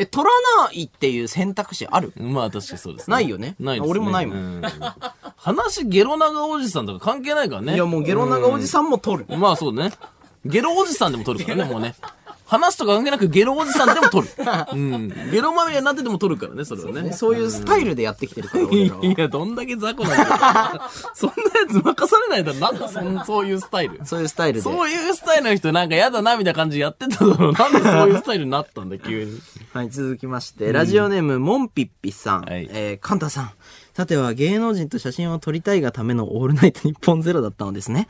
[0.00, 0.30] え、撮ら
[0.64, 2.12] ないっていう選択肢ある？
[2.16, 3.14] まあ確かにそうですね。
[3.14, 3.90] ないよねないですね。
[3.90, 4.62] 俺もないもんん。
[5.36, 7.74] 話ゲロ長おじさんとか関係ないからね。
[7.74, 9.26] いやもうゲロ長おじさんも撮る。
[9.28, 9.92] まあそうね。
[10.46, 11.94] ゲロおじさんでも撮るからね、もうね。
[12.50, 14.28] 話とか関係なくゲロおじさんでも撮る。
[14.74, 15.30] うん。
[15.30, 17.12] ゲロまみれになってても撮るからね、それはね。
[17.12, 19.04] そういうスタイルでやってきてるから、俺らは。
[19.04, 20.82] いや、どんだけ雑魚なんだよ。
[21.14, 22.58] そんなやつ任されないだろ。
[22.58, 24.00] なんだそん、そういうスタイル？
[24.04, 24.62] そういうスタイルで。
[24.62, 27.52] そういうスタイルの人なんか嫌だなみたいな感じでやってただろう。
[27.52, 29.38] なんでそういうスタイルになったんだ、急に。
[29.72, 32.40] はい、続きまして、ラジオネーム、モンピッピさん。
[32.42, 33.50] はいえー、カンタさん。
[33.94, 38.08] さては芸能人と写真を撮りたいがためのオールナイトニッポンゼロだったのですね。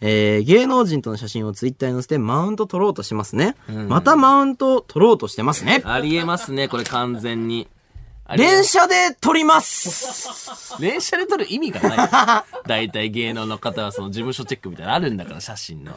[0.00, 3.56] えー、芸能人との写真をツイッターに載せてマウント取ろうとしますね。
[3.88, 5.82] またマウントを取ろうとしてますね。
[5.84, 7.68] ありえますね、これ完全に。
[8.36, 10.80] 連写で撮ります。
[10.80, 12.66] 連写で撮る意味がない。
[12.66, 15.92] 大体芸能の方はその事務所チェックみたいなのあるんだから、写真の。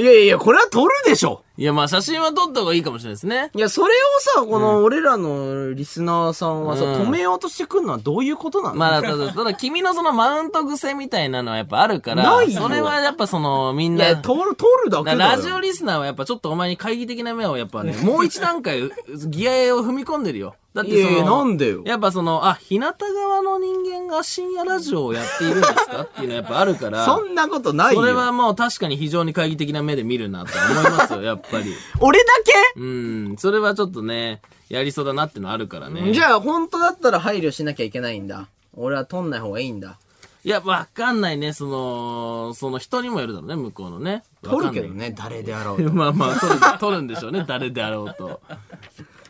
[0.00, 1.42] いやいや、これは撮るでしょ。
[1.56, 3.50] いや、まあ写真は撮った方がいいかもしれないですね。
[3.54, 8.74] いや、それをさ、この俺らのリスナーさんはさ、うん止めようとしてくるのはどういうことなの？
[8.76, 15.18] まあ、ただ、ただ君のそのマウント癖みたいなのはやっぱあるから、ないよそれはやっぱその、みんな、いや、撮る、撮るだけだよ。
[15.18, 18.80] ラジオリスナーはやっぱちょっとお前に懐疑的な目をやっぱね、もう一段階
[19.28, 20.54] ギアを踏み込んでるよ。
[20.78, 26.02] だってその、いやなんでよやっぱその、あ、日向側の人間が深夜ラジオをやっているんですか？
[26.02, 28.00] っていうのはやっぱあるから、そんなことないよ。
[28.00, 31.74] それはもう確かに非常に懐疑的な目で見るなと思いますよ、 やっぱり。
[32.00, 32.28] 俺だ
[32.76, 36.02] うん、それはちょっとね、やりそうだなってのあるからね。
[36.04, 38.46] けじゃあ、本当だったら配慮しなきゃいけないんだ。
[38.76, 39.98] 俺は撮んない方がいいんだ。
[40.44, 44.22] いや、わかんないね、その、その人にもよるだろうね、向こうのね。
[44.42, 44.88] 撮るけど。
[44.94, 45.90] ね、誰であろうと。
[45.92, 48.40] まあまあ、撮る、撮るんでしょうね、誰であろうと。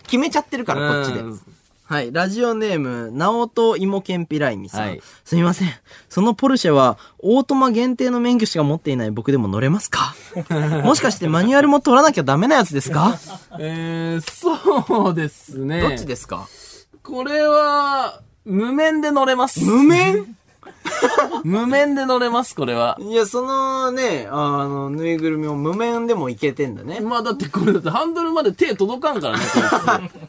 [0.08, 1.26] 決めちゃってるから、こっちでう。
[1.34, 1.40] ん
[1.84, 2.12] はい。
[2.12, 4.86] ラジオネーム、ナオトイモケンピライミさん。
[4.88, 5.68] はいすみません。
[6.10, 10.14] そのポルシェは、オートマ限定の免許しか持っていない僕でも乗れますか？
[10.84, 13.18] もしかしてマニュアルも取らなきゃダメなやつですか？
[13.58, 15.80] えー、そうですね。
[15.80, 16.46] どっちですか？
[17.02, 19.60] これは、無面で乗れます。
[19.64, 20.36] 無面
[21.44, 22.98] 無面で乗れます、これは。
[23.00, 27.00] いや、そのね、あの、ぬいぐるみを無面でもいけてんだね。
[27.00, 29.44] まあだってこれだってハンドルまで手届かんからね、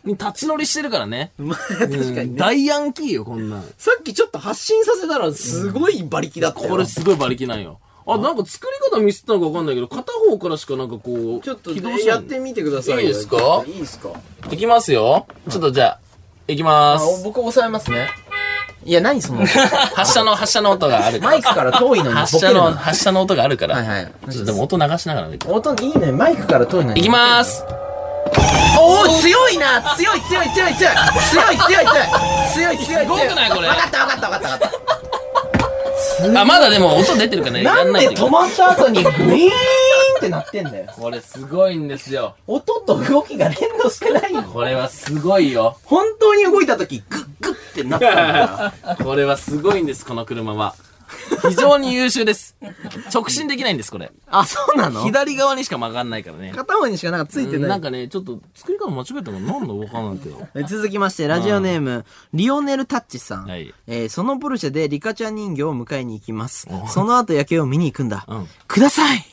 [0.06, 1.32] こいつ 立ち乗りしてるからね。
[1.40, 2.38] まあ、確かにね。
[2.38, 3.64] 大ヤンキーよ、こんなん。
[3.78, 6.70] さっきちょっと発信させたら、すごい馬力だったよ。
[6.70, 7.80] これすごい馬力なんよ。
[8.08, 13.02] あ、なんか作り方ミスったのかわかんないけど、片方からしかなんかこう、ちょっとやってみてくださいよ。
[13.02, 13.64] いいですか？
[13.68, 14.10] いいですか？
[14.52, 15.28] いきますよ。
[15.50, 16.00] ちょっとじゃあ、
[16.48, 17.24] いきまあす。
[17.24, 18.08] 僕押さえますね。
[18.86, 19.46] いや、何その、
[19.96, 21.32] 発射の、発射の音があるから。
[21.32, 22.72] マイクから遠いのに発射の。
[22.72, 23.76] 発射の音があるから。
[23.76, 25.28] はいはいちょっとでも音流しながら。
[25.48, 26.12] 音いいね。
[26.12, 27.02] マイクから遠いのに。
[27.02, 27.66] いきまーす。
[28.80, 31.98] おお強いな強い強い強い強い強い強い強い強い
[32.54, 37.64] 強い強いすごくないこれ分かった分かった分かった分かっあ、まだでも音出てるからね。
[37.64, 39.50] たなんで止まった後にグイーン
[40.20, 42.36] ってなってんだよこれすごいんですよ。
[42.46, 45.78] 音と動きが連動してないよこれはすごいよ。
[45.86, 50.76] 本当に動いた時グッグッってなったんだよ これはすごいんです、この車は。
[51.50, 52.56] 非常に優秀です。
[53.14, 54.12] 直進できないんです、これ。
[54.28, 55.04] あそうなの？
[55.04, 56.52] 左側にしか曲がんないからね。
[56.56, 59.40] 片方にしかなんかついてうんなないんかね、ちょっと作り方間違えたの？
[59.40, 60.68] なんだわかんないけど。
[60.68, 63.46] 続きまして、ラジオネーム、リオネルタッチさん。
[63.46, 66.68] はいえーそのポルシェでリカちゃん人形を迎えに行きます。
[66.88, 68.26] その後夜景を見に行くんだ。
[68.28, 69.26] うんください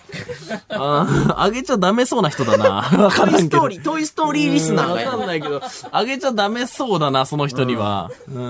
[0.70, 2.64] あーあげちゃダメそうな人だな。
[3.04, 3.48] わかトんないけど。
[3.48, 8.10] イストーリー、トイストーリーリスナーがわかんないけど、あげちゃダメそうだな、その人には。
[8.28, 8.30] う。
[8.30, 8.40] も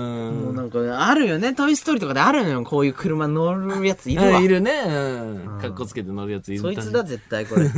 [0.49, 1.53] うんなんかね、あるよね。
[1.53, 2.63] トイストーリーとかであるのよ。
[2.63, 4.39] こういう車乗るやついるわ。
[4.39, 4.71] いるね。
[4.85, 5.59] うん。
[5.61, 6.61] かっこつけて乗るやついる。
[6.61, 7.69] そいつだ、絶対これ。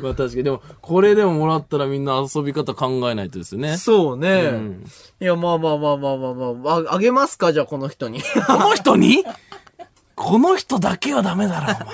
[0.00, 0.44] まあ確かに。
[0.44, 3.76] でも、これでももらったらみんな遊び方考えないとですよね。
[3.76, 4.50] そうね。
[4.52, 4.84] うん
[5.20, 7.52] いや、まあまあまあまあまあまあ、ああげますか？
[7.52, 8.22] じゃあ、この人に。
[8.46, 9.24] この人に？
[10.14, 11.86] この人だけはダメだ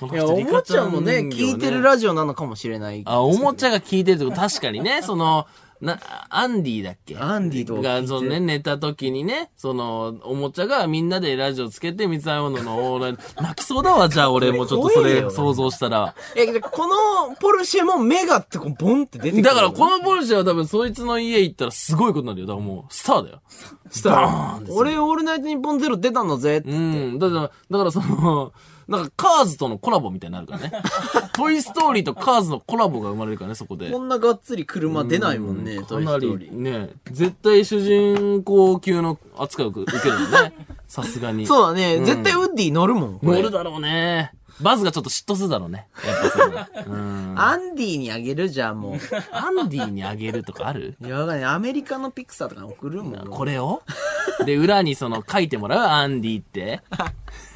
[0.00, 3.02] ろ、お いや、人おもちゃもね、聞いてるラジオなのかもしれない。
[3.06, 5.46] あ、おもちゃが聞いてるってこと確かにね、その、
[5.80, 7.16] な、アンディだっけ？
[7.16, 16.14] アンディとが、そのね、寝た時にね、その、おもちゃがみんなでラジオつけて、三つ編むののオーライ 泣きそうだわ、じゃあ俺もちょっとそれ想像したら。
[16.34, 19.42] え、このポルシェも目がってこうボンって出てくる。
[19.42, 22.46] だからこのポルシェは多分そいつの家行ったらすごいことになるよ。
[22.46, 23.40] だからもう、スターだよ。
[23.90, 26.70] したら、俺、オールナイトニッポンゼロ出たんだぜって。
[26.70, 27.18] うん。
[27.18, 28.52] だから、だからその、
[28.88, 30.72] なんかカーズとのコラボみたいになるからね。
[31.34, 33.90] トイストーリーとカーズのコラボが生まれるからね、そこで。
[33.90, 36.52] こんながっつり車出ないもんね、トイストーリー。
[36.52, 40.54] ね、絶対主人公級の扱いを受けるよね。
[40.88, 41.46] さすがに。
[41.46, 43.18] そうだね、絶対ウッディ乗るもん。
[43.22, 44.32] 乗るだろうね。
[44.60, 45.86] バズがちょっと嫉妬するだろうね。
[46.04, 46.38] やっぱ
[46.84, 46.94] そう。
[46.94, 47.34] うん。
[47.36, 48.98] アンディにあげるじゃん、もう。
[49.30, 50.96] アンディにあげるとかある？
[51.00, 51.44] いや、わかんない。
[51.44, 53.26] アメリカのピクサーとかに送るもん。
[53.28, 53.82] これを？
[54.44, 55.80] で、裏にその書いてもらう？
[55.88, 56.82] アンディって。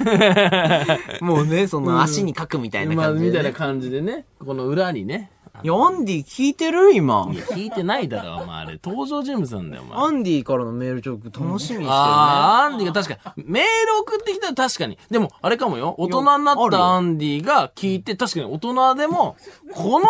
[1.21, 3.31] もうね、その足に書くみたいなまあ、感じで、ね。
[3.31, 4.27] みたいな感じでね。
[4.45, 5.31] この裏にね。
[5.63, 7.29] いや、アンディ聞いてる今。
[7.33, 8.63] いや、聞いてないだろ、お前。
[8.63, 10.07] あれ、登場人物なんだよ、お前。
[10.07, 11.89] アンディからのメールチョーク楽しみにしてるね。
[11.91, 13.69] あー、アンディが確かに、メール
[14.01, 14.99] 送ってきたら確かに。
[15.11, 15.95] でも、あれかもよ。
[15.99, 19.37] 大人になったアンディが聞いて、確かに大人でも、
[19.75, 20.07] この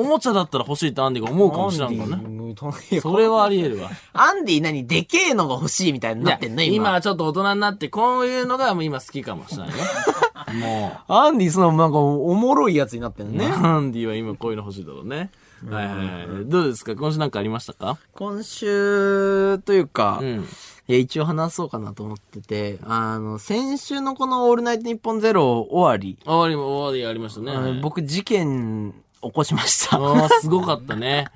[0.00, 2.28] おもちゃだったら欲しいってアンディが思うかもしれんからね。
[2.28, 3.00] ね。
[3.00, 3.90] それはあり得るわ。
[4.12, 6.62] アンディ何でけえのが欲しいみたいになってんの？
[6.62, 6.90] 今。
[6.90, 10.60] 今ちょっと大人になって、こういうのがもう今好きかもしれないね。
[10.60, 13.46] も アンディそのなんかおもろいやつになってんね。
[13.50, 15.30] アンディは今こういうの欲しいだろうね。
[15.68, 16.46] はいはいはい。
[16.46, 16.94] どうですか？
[16.94, 17.98] 今週なんかありましたか？
[18.14, 20.46] 今週というか、うん。
[20.86, 27.80] いや、一応話そうかなと思ってて、あの、先週のこのオールナイトニッポンゼロ終わり、終わりも終わりありましたね。
[27.82, 29.96] 僕事件起こしました。
[29.98, 31.26] ああ、すごかったね。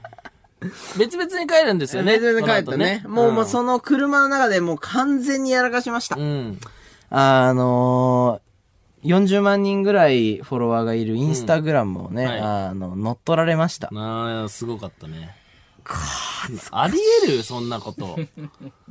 [0.98, 2.18] 別々に帰るんですよね。
[2.18, 3.04] 全然帰ったね。
[3.06, 6.16] もう、もうそその車の中でもう完全にやらかしました。
[6.16, 6.58] うん。
[7.10, 13.90] あのー、40万人ぐらいフォロワーがいるインスタグラムをね、はいあの、乗っ取られました。
[13.92, 15.36] ああ、すごかったね。
[16.70, 18.16] あり得るそんなこと。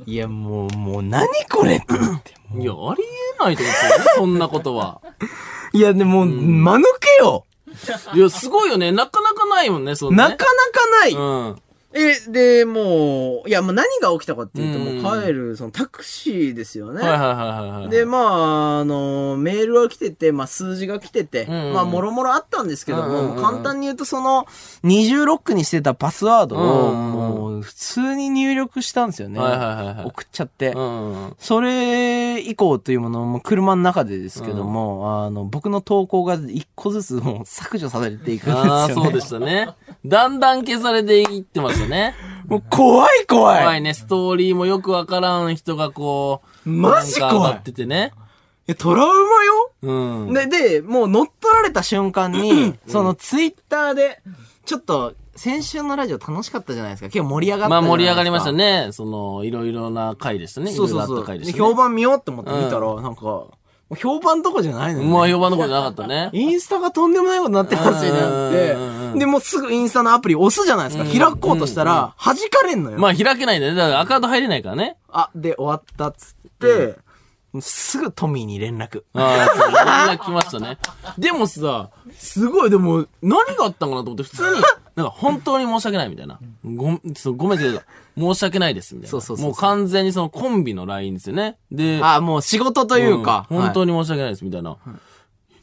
[0.04, 1.94] いや、もう、もう何これって。
[1.94, 3.02] いや、あり
[3.38, 5.00] 得ないと思ってよそんなことは。
[5.72, 7.46] いや、でも、間抜けよ
[8.14, 8.92] いや、すごいよね。
[8.92, 10.30] なかなかないもんね、そんな、ね。
[10.30, 11.20] なかなかない、う
[11.52, 11.62] ん。
[11.94, 17.02] え、で、もう、いや、もう何が起きたかっていうと、うんもう帰る、そのタクシーですよね。
[17.02, 17.88] はいはいはいはいはい。
[17.90, 24.46] で、まあ、あの、メールが来てて、まあ、数字が来てて、うんうんまあ、もろもろあったんですけども、うんうんうん簡単に言うと、その、
[24.82, 29.38] 二重ロックにしてたパスワードを、うんうんうんもう、普通に入力したんですよね。
[29.38, 30.72] はいはいはいはい送っちゃって。
[30.72, 31.34] うん。
[31.38, 38.70] それ以降というものも車の中でですけども、あの、僕の投稿が一個ずつもう削除されていくんですよね。
[38.70, 39.68] ああ、そうでしたね。
[40.04, 42.14] だんだん消されていってますよね。
[42.46, 43.60] もう怖い怖い。
[43.60, 48.12] 怖いね、ストーリーもよくわからん人がこう、マジ怖いっててね。
[48.68, 49.12] えトラウマ
[49.44, 50.34] ようん。
[50.34, 54.20] で、で、もう乗っ取られた瞬間に、そのツイッターで、
[54.64, 57.08] ちょっと、先週のラジオ楽しかったじゃないですか。
[57.08, 57.82] 結構盛り上がったまあ。
[57.82, 58.88] 盛り上がりましたね。
[58.92, 60.70] その、いろいろな回でしたね。
[60.72, 61.16] そうそういろいろそう。
[61.16, 61.58] で、あった回でしたね。
[61.58, 63.44] 評判見ようって思って見たら、なんか、
[63.96, 65.12] 評判とかじゃないのよ、ね。
[65.12, 66.30] まあ評判のことじゃなかったね。
[66.32, 69.18] インスタがとんでもないことになってますよねって。
[69.18, 71.04] で、もうすぐインスタのアプリ押すじゃないですか。
[71.04, 72.98] 開こうとしたら、弾かれんのよ。
[72.98, 73.78] まあ開けないんだよね。
[73.78, 74.96] だからアカウント入れないからね。
[75.08, 76.96] あ、で、終わったっつって、
[77.60, 79.02] すぐトミーに連絡。
[79.12, 80.78] ああ、連絡来ましたね。
[81.18, 84.62] でもさ、すごい、でも、何があったのかなと思って、普通に、
[84.96, 86.40] なんか本当に申し訳ないみたいな。
[86.64, 86.98] ご
[87.36, 87.82] ごめんけど、
[88.18, 89.10] 申し訳ないですみたいな。
[89.10, 91.56] そうそうそうもう完全にそのコンビの LINE ですよね。
[91.70, 93.46] で、あ、もう仕事というか。
[93.50, 93.92] ん本当に。
[93.92, 94.76] に申し訳ないですみたいな。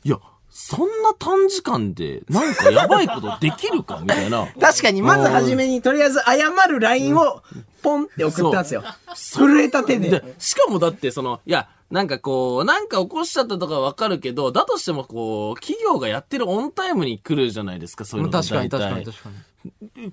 [0.04, 0.18] いや、
[0.50, 4.48] そんな短時間で、なんかやばいことできるかみたいな。
[4.60, 7.42] 確かに、まずはじめに、とりあえず謝る LINE を、
[7.82, 8.84] ポンって送ったんですよ。
[9.16, 10.10] 震えた手で。
[10.10, 19.36] で、しかもだって、その、いや、なんかこう、なんか起こしちゃったとかわかるけど、だとしてもこう、企業がやってるオンタイムに来るじゃないですか、そういうの確かに確かに確かに。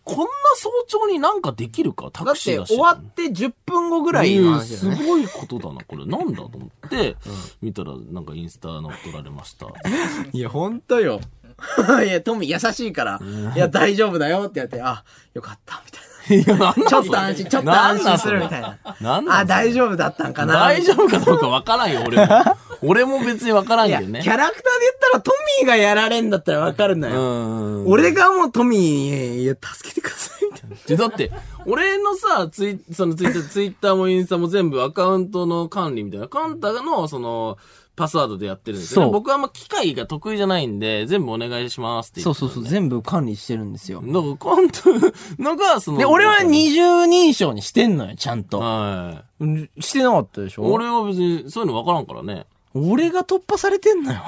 [0.03, 2.11] こんな早朝になんかできるか？
[2.13, 2.71] タだってクシーだし。
[2.71, 4.97] 終わって10分後ぐらいの話ね。
[4.97, 6.07] すごいことだな、これ。
[6.07, 7.17] なんだと思って、
[7.63, 9.67] 見たら、なんかインスタ乗っ取られました。
[10.33, 11.21] いや、ほんとよ。
[12.05, 13.21] いや、トミー優しいから、
[13.55, 16.07] いや、大丈夫だよってやって、あ、よかった、みたいな。
[16.29, 18.79] いや、なんだちょっと安心、ちょっと安心するみたいな。
[19.01, 20.55] なんだあ、大丈夫だったんかな？
[20.55, 22.29] 大丈夫かどうかわからんよ、俺も。
[22.83, 24.21] 俺も別にわからんけどね。
[24.23, 27.21] キャラクターで言ったらトミーがやられんだったらわかるんだうよ。
[27.21, 27.87] ん。
[27.89, 30.77] 俺がもうトミー、いや、助けてください、みたいな。
[30.87, 31.31] で、だって、
[31.65, 37.57] 俺のさ、ツイ、そのツイッター、ツイッターもインスタも全部アカウントの管理みたいな、カンタの、その、
[37.97, 39.07] パスワードでやってるんですよ、ね。
[39.07, 44.03] そう僕はあんま機械が得意じゃないんで、全部お願いしますって言って、そうそうそう、全部管理してるんですよ。
[44.03, 45.99] だから、カンタのが、その。
[45.99, 48.59] で、俺は二重認証にしてんのよ、ちゃんと。
[48.61, 49.45] はい。
[49.45, 50.63] うんしてなかったでしょ？
[50.65, 52.47] 俺は別にそういうの分からんからね。
[52.75, 54.21] 俺が突破されてんのよ。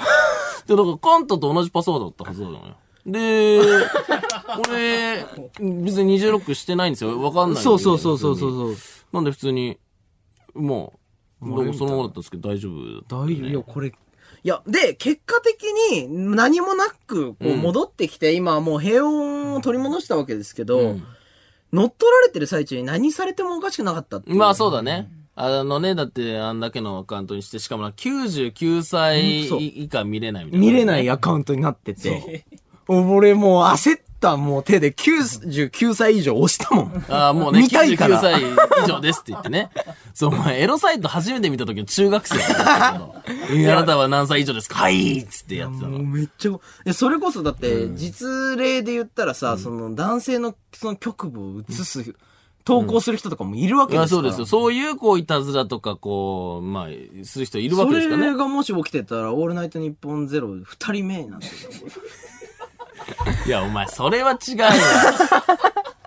[0.66, 2.60] で、だからカンタと同じパスワードだったはずなのよ。
[3.06, 3.60] で、
[4.68, 5.24] 俺、
[5.82, 7.18] 別に二重ロックしてないんですよ。
[7.18, 7.62] 分かんない。
[7.62, 8.76] そうそうそうそうそう。
[9.12, 9.78] なんで普通に、
[10.54, 10.97] も
[11.42, 13.48] う、どうもそのままだったんですけど大丈夫だった大丈夫。
[13.48, 13.88] いや、これ。
[13.88, 13.92] い
[14.48, 21.02] や、で、結果的に何もなく、こう、戻ってきて、今はもう平穏を取り戻したわけですけど、うん
[21.72, 25.10] 乗っ取られてる最中に何されてもおかしくなかったっていうまあそうだね。
[25.34, 32.44] あのね、だってあんだけのアカウントにして、しかもな99歳うんそう以下見れないみたいな、見れないアカウントになってて。
[32.88, 37.04] 俺もう焦ったもう手で99歳以上押したもん。
[37.08, 39.70] ああ、もうね、見たいから99歳以上ですって言ってね。
[40.14, 43.14] そう、お前、エロサイト初めて見た時の中学生だったけど。
[43.62, 44.76] えあなたは何歳以上ですか？
[44.76, 45.98] はいっつってやってたの。
[46.00, 46.52] めっちゃ、
[46.84, 48.26] えそれこそだって、実
[48.58, 52.14] 例で言ったらさ、その男性のその局部を映す、
[52.64, 54.08] 投稿する人とかもいるわけですから。
[54.08, 54.44] そうですよ。
[54.46, 56.88] そういう、こう、いたずらとか、こう、まあ、
[57.24, 58.26] する人いるわそけですからね。
[58.32, 61.46] れがもし起きてたら、オールナイトニッポンゼロ、二人目なんて。
[63.46, 64.66] いや、お前、それは違うよ。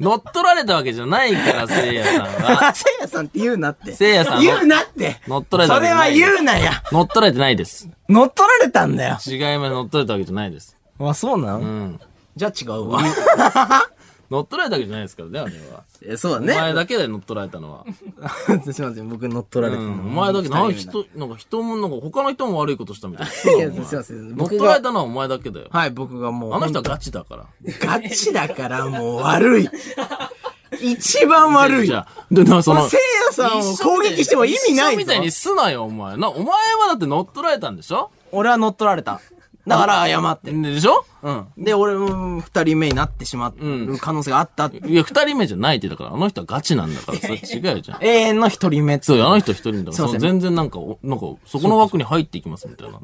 [0.01, 2.73] 乗っ取られたわけじゃないから、せいやさんは。
[2.75, 3.93] せいやさんって言うなって。
[3.93, 5.21] せいやさん言うなって。
[5.27, 6.33] 乗っ取られたそれはわけじゃない。
[6.33, 6.83] 言うなや。
[6.91, 7.87] 乗っ取られてないです。
[8.09, 9.17] 乗っ取られたんだよ。
[9.25, 9.71] 違います。
[9.71, 10.75] 乗っ取られたわけじゃないです。
[10.99, 11.99] あ、そうなの、うん。
[12.35, 13.01] じゃあ違うわ。
[14.31, 15.83] 乗っ取られたわけじゃないですからね、あれは。
[16.03, 16.73] え、そうだお前ね。
[16.73, 17.85] だけで乗っ取られたのは。
[18.63, 19.89] すいません、僕乗っ取られたの。
[19.89, 19.99] うん。
[19.99, 23.31] お前だけ、なんか二人人、なんか人も、なんか他の人も悪いことしたみたいな。
[23.45, 24.29] 目いや、すいません。
[24.29, 25.67] 乗っ僕取られが、たのはお前だけだよ。
[25.69, 26.53] はい、僕がもう。
[26.53, 27.45] あの人はガチだから。
[27.81, 29.69] ガチだからもう悪い。
[30.81, 31.87] 一番悪い。
[31.87, 36.15] じゃあ、で、な、その、せいやさんを攻撃しても意味ないぞみたいにすなよ、お前。
[36.15, 38.09] な、お前はだって乗っ取られたんでしょ？
[38.31, 39.19] 俺は乗っ取られた。
[39.67, 40.51] だから謝って。
[40.51, 41.05] でしょ？
[41.21, 41.47] うん。
[41.57, 44.65] で、俺も二人目になってしまう可能性があった。
[44.67, 48.03] いや、二人目じゃないってだから、あの人はガチなんだから、それ違うじゃん。
[48.03, 48.99] 永遠の一人目。
[49.01, 52.99] そうよ、あの人一人だから、その全然なんか、おなんか、そこの枠に入っていきますみたいな。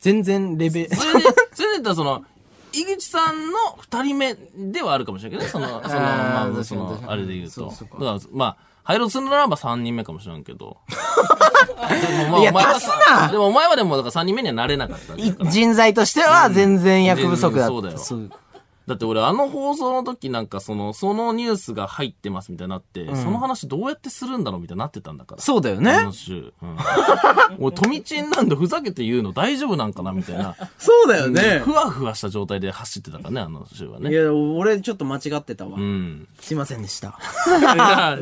[0.00, 0.96] 全然レベル。
[0.96, 2.24] それで、それで言ったらその、
[2.72, 7.66] 井口さんの二人目ではあるかもしれないけどね、その、その、まあ、その、あれで言うと。
[7.66, 10.78] だから、まあ、入ろうとするならば三人目かもしれんけど。
[10.88, 15.46] でもまあいやお前は足すなでもお前はでも、だから三人目にはなれなかった。
[15.46, 17.68] 人材としては全然役不足だった。
[17.68, 18.30] そうだよそう
[18.86, 25.40] だって俺あの放送の時なんかその、そのニュースが入ってますみたいになって、その話どうやってするんだろうみたいになってたんだから。
[25.42, 26.12] そうだよあねの。
[26.12, 26.52] 週。
[26.62, 26.76] うん。
[27.58, 30.56] 俺、トミチンなんでふざけて言うの大丈夫なんかなみたいな。
[30.78, 31.72] そうだよねふ。
[31.72, 34.12] わふわした状態で走ってたからね、あの週はいね。
[34.12, 35.80] や、俺ちょっと間違ってたわう。
[35.80, 36.26] ん。
[36.40, 37.08] すいませんでした。
[37.48, 38.18] い やわ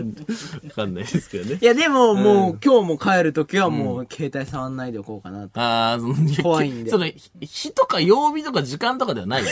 [0.74, 1.64] かんないですけどねい。
[1.64, 5.58] や、でももう今日も帰るときはもう携帯触んないでおこうかなと。
[5.60, 7.06] ああ、その、怖いんでその、
[7.40, 9.48] 日とか曜日とか時間とかではないよ。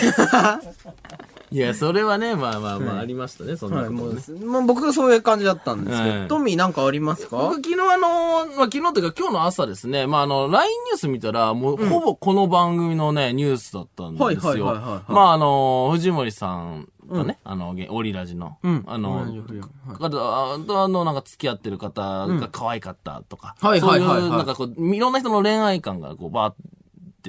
[1.51, 4.23] いや、それはね、まあまあまあ、ありましたね、そんなことね。
[4.43, 6.29] う、もう僕がそういう感じだったんですけど、はい。
[6.29, 7.39] トミーなんかありますか？
[7.39, 14.27] 僕昨日あの、まあ昨日というか今日の朝ですね、まああの、LINE ニュース見たら、もうほぼこの番組のね、ニュースだったんですよ。
[14.27, 15.13] はいはいはいはいはい。
[15.13, 18.85] まああの、藤森さんとね、あの、げオリラジの、ん。
[18.87, 24.21] あの、オリラジはい方あとあの、なんか付き合ってる方が可愛かったとか、はいはいはいはい。
[24.21, 26.59] そういう、なんかこう、いろんな人の恋愛観がこう、バーって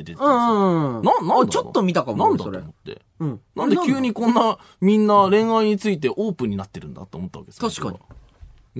[0.03, 0.53] 出てたんですよ。
[0.53, 1.03] うんうん。
[1.03, 3.01] な、なんちょっと見たかも、なんだとそれ思って。
[3.19, 3.41] うん。
[3.55, 7.69] なんで急にこんな、みんな恋愛についてオープンになってるんだと思ったわけですよ。
[7.69, 7.99] 確かに。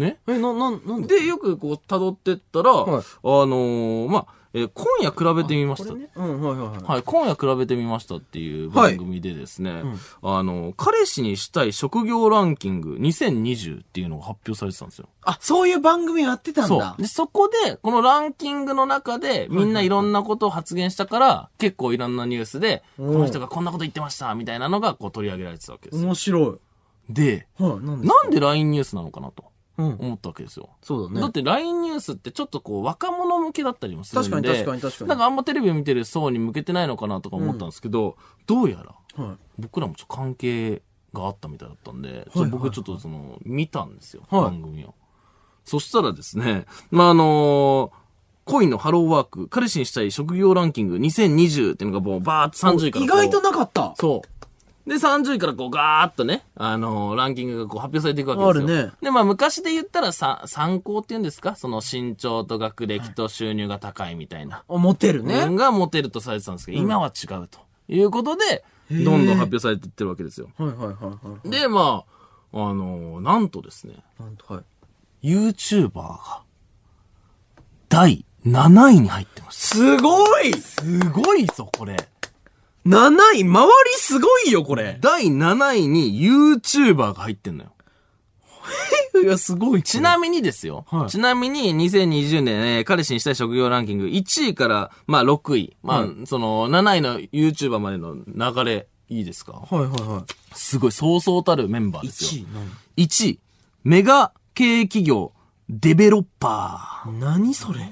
[0.01, 0.20] ね？
[0.28, 1.20] え、な、な、なんで？
[1.20, 5.93] で、よくこう辿ってったら、はいあのーまあ、えー今夜比べてみました。
[5.93, 6.10] ね。
[6.16, 6.84] うん、はいはいはい。
[6.84, 9.84] はい、今夜比べてみましたっていう番組でですね、
[10.24, 15.10] あの、彼氏にしたい職業ランキング2020っていうのが発表されてたんですよ。
[15.24, 16.95] あ、そういう番組やってたんそうだ。。
[16.97, 26.08] で、そこで、このランキングの中で、みんないろんなことを発言したから、結構いろんなニュースで、この人がこんなこと言ってました、みたいなのがこう取り上げられてたわけですよ。
[26.08, 26.60] 面白
[27.10, 27.64] で、い。
[27.64, 29.59] はい、なんで LINE ニュースなのかなとうん。
[29.80, 30.70] 思ったわけですよ。
[30.82, 31.22] そうだね。
[31.22, 34.30] だって LINE ニュースってちょっとこう若者向けだったりもするんで。
[34.30, 38.84] 確かに確かに確かになんかあんまテレビを見てる層に向けてないのかなとか思ったんですけど、どうや
[39.18, 39.38] らはい。
[39.58, 40.82] 僕らもちょっと関係
[41.14, 44.94] があったみたいだったんで、はい僕ちょっとその見たんですよ、はい番組を。
[45.66, 47.92] そしたらですね、まあ、あの
[48.46, 53.94] 恋のハローワーク、彼氏にしたい職業ランキング2020っていうのがもうバーっと30位から意外となかった。
[53.98, 54.39] そう。
[54.90, 58.78] で、30位からこうガーッとね、あのーランキングがこう発表されていくわけですよ。
[58.78, 61.56] あるねで、まあ昔で言ったらさ、参考っていうんですか？
[61.56, 64.64] その身長と学歴と収入が高いみたいな。
[64.68, 65.48] あモテるね。
[65.56, 70.50] がモテるとされてたんですけど、今は違うということで、どんどん発表されていってるわけですよ。
[70.58, 70.96] はいはいはい
[71.28, 71.50] はい。
[71.50, 72.04] で、ま
[72.52, 74.64] あ、あのーなんとですね、なんと、はい。
[75.32, 76.42] YouTuber が、
[77.90, 79.76] 第7位に入ってました。
[79.76, 81.96] すごいすごいぞ、これ。
[82.86, 84.98] !7 位周りすごいよ、これ。
[85.02, 87.72] 第7位に YouTuber が入ってんのよ。
[89.24, 89.84] いや、すごい。
[89.84, 90.86] ちなみにですよ。
[90.90, 95.76] はいちなみに2020年、ね、彼氏にしたい職業ランキング1位から、まあ6位。
[95.84, 99.54] まあ、その7位の YouTuber までの流れ、いいですか？
[99.54, 100.24] はいはいは
[100.54, 102.08] すごい、そうそうたるメンバーい。
[102.08, 102.44] ですよ。
[102.44, 103.40] 1位何？1位、
[103.84, 105.34] メガ系企業、
[105.68, 107.92] デベロッパ何それ？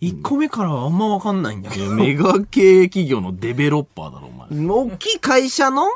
[0.00, 1.84] ?1 個目からはあんまわかんないんだけど。
[1.84, 4.66] やメガ系企業のデベロッパーだろ、お前。
[4.66, 5.88] 大きい会社の？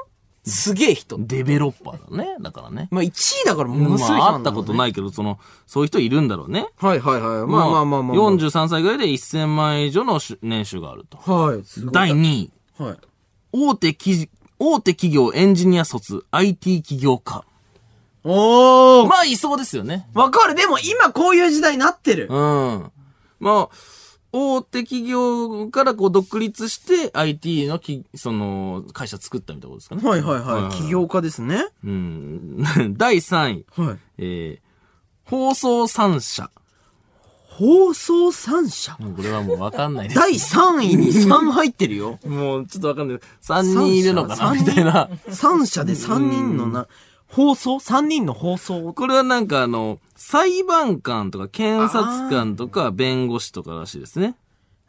[0.44, 1.18] すげえ人。
[1.20, 2.34] デベロッパーだね。
[2.40, 2.88] だからね。
[2.90, 3.08] まあ1
[3.44, 5.38] 位だからものすごい人まあ、会ったことないけど、その、
[5.68, 6.66] そういう人いるんだろうね。
[6.78, 7.46] はいはいはい。
[7.46, 8.16] まあまあまあまあ。
[8.16, 11.18] 43歳ぐらいで1000万円以上の年収があると。
[11.18, 11.64] はい。
[11.64, 12.50] すごい第2位。
[12.78, 12.96] はい。
[13.52, 14.28] 大手企
[14.58, 17.44] 大手企業エンジニア卒、IT 起業家。
[18.24, 20.08] おーまあ、いそうですよね。
[20.14, 20.54] わかる。
[20.54, 22.28] でも今こういう時代になってる。
[22.30, 22.92] うん。
[23.42, 23.76] まあ、
[24.32, 30.08] 大手企業からこう独立して IT のき、その、会社作ったみたいなことですかね。
[30.08, 30.76] はいはいはい。
[30.76, 31.66] 起業家ですね。
[31.84, 32.62] うん。
[32.96, 33.66] 第3位。
[33.76, 33.98] はい。
[34.18, 36.50] えー、放送3社。
[37.48, 38.96] 放送3社？
[38.98, 40.20] もうこれはもうわかんないです。
[40.20, 42.18] 第3位に 3入ってるよ。
[42.24, 43.20] もうちょっとわかんない。
[43.42, 44.52] 3人いるのかな？
[44.54, 45.10] みたいな。
[45.28, 46.86] 3社で3人のな、
[47.34, 48.92] 放送 ?3 人の放送？
[48.92, 54.36] これはなんかあの、裁判官とか検察官とか弁護士とからしいですね。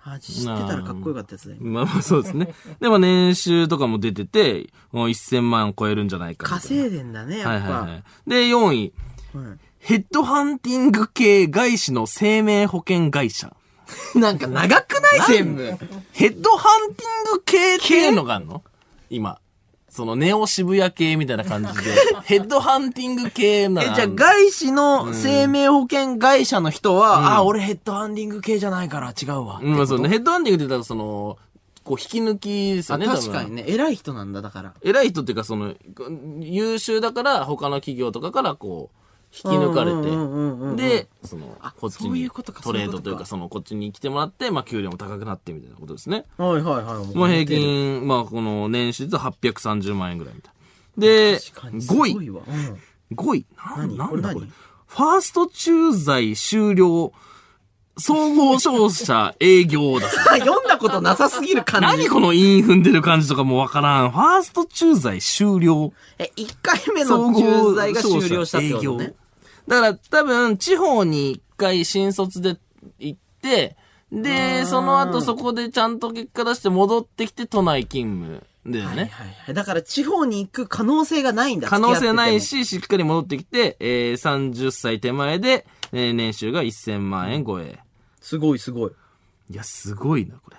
[0.04, 1.62] あ、知ってたらかっこよかったやつだよ。
[1.62, 2.54] まあまあそうですね。
[2.82, 7.54] でも年収とかも出てて、もう1000万を超えるんじゃないか稼いでんだね、な。
[7.54, 7.68] やっぱ。
[7.72, 8.04] はいはいはい。
[8.30, 8.94] で、4位。
[9.36, 13.54] うんヘッドハンティング系外資の生命保険会社。
[14.16, 15.28] なんか長くない？
[15.28, 15.64] 全部。
[16.14, 18.64] ヘッドハンティング系っていうのがあるの？
[19.10, 19.40] 今。
[19.94, 21.92] そのネオ渋谷系みたいな感じで。
[22.26, 29.60] ヘッドハンティング系なえ、らじゃあ外資の生命保険会社の人は、あ、俺ヘッドハンディング系じゃないから違うわ。
[29.62, 30.10] うん、まあそうね。
[30.10, 31.38] ヘッドハンティングって言ったらその、
[31.84, 33.06] こう引き抜きですよね。
[33.06, 34.74] 確かにね、偉い人なんだ、だから。
[34.82, 35.76] 偉い人っていうか、その、
[36.40, 39.03] 優秀だから、他の企業とかから、こう、
[39.36, 46.26] 引き抜かれて、で、その、こっちにそういうことかトレードというか、その、こっちに来てもらって、まあ、給料も高くなってみたいなことですね。
[46.38, 47.18] はいはいはい。
[47.18, 50.54] まあ、平均、まあ、この、年収で830万円ぐらいみたい
[50.98, 51.02] な。
[51.08, 52.30] で、確かにすごい5位。
[52.30, 52.42] わ。
[52.48, 52.80] うん
[53.16, 53.46] 5位？
[53.58, 53.98] な何？
[53.98, 54.48] なんだこれ？
[54.48, 57.12] ファースト駐在終了、
[57.98, 60.08] 総合商社営業だ。
[60.38, 61.88] 読んだことなさすぎる感じ。
[61.88, 64.12] 何この韻踏んでる感じとかもわからん。
[64.12, 65.92] ファースト駐在終了。
[66.20, 69.14] え、1回目の駐在が終了したってことね。
[69.68, 72.58] だから多分、地方に一回新卒で
[73.00, 73.76] 行って、
[74.12, 79.10] で、その後そこでちゃんと結果出して戻ってきて都内勤務だよね。
[79.12, 79.54] はいはい。
[79.54, 81.68] だから地方に行く可能性がないんだ。
[81.68, 87.80] 可能性ないし、しっかり戻ってきて、えー、30歳手前で、えー年収が1000万円超え。
[88.22, 88.92] すごいすごい。
[89.50, 90.58] いや、すごいな、これ。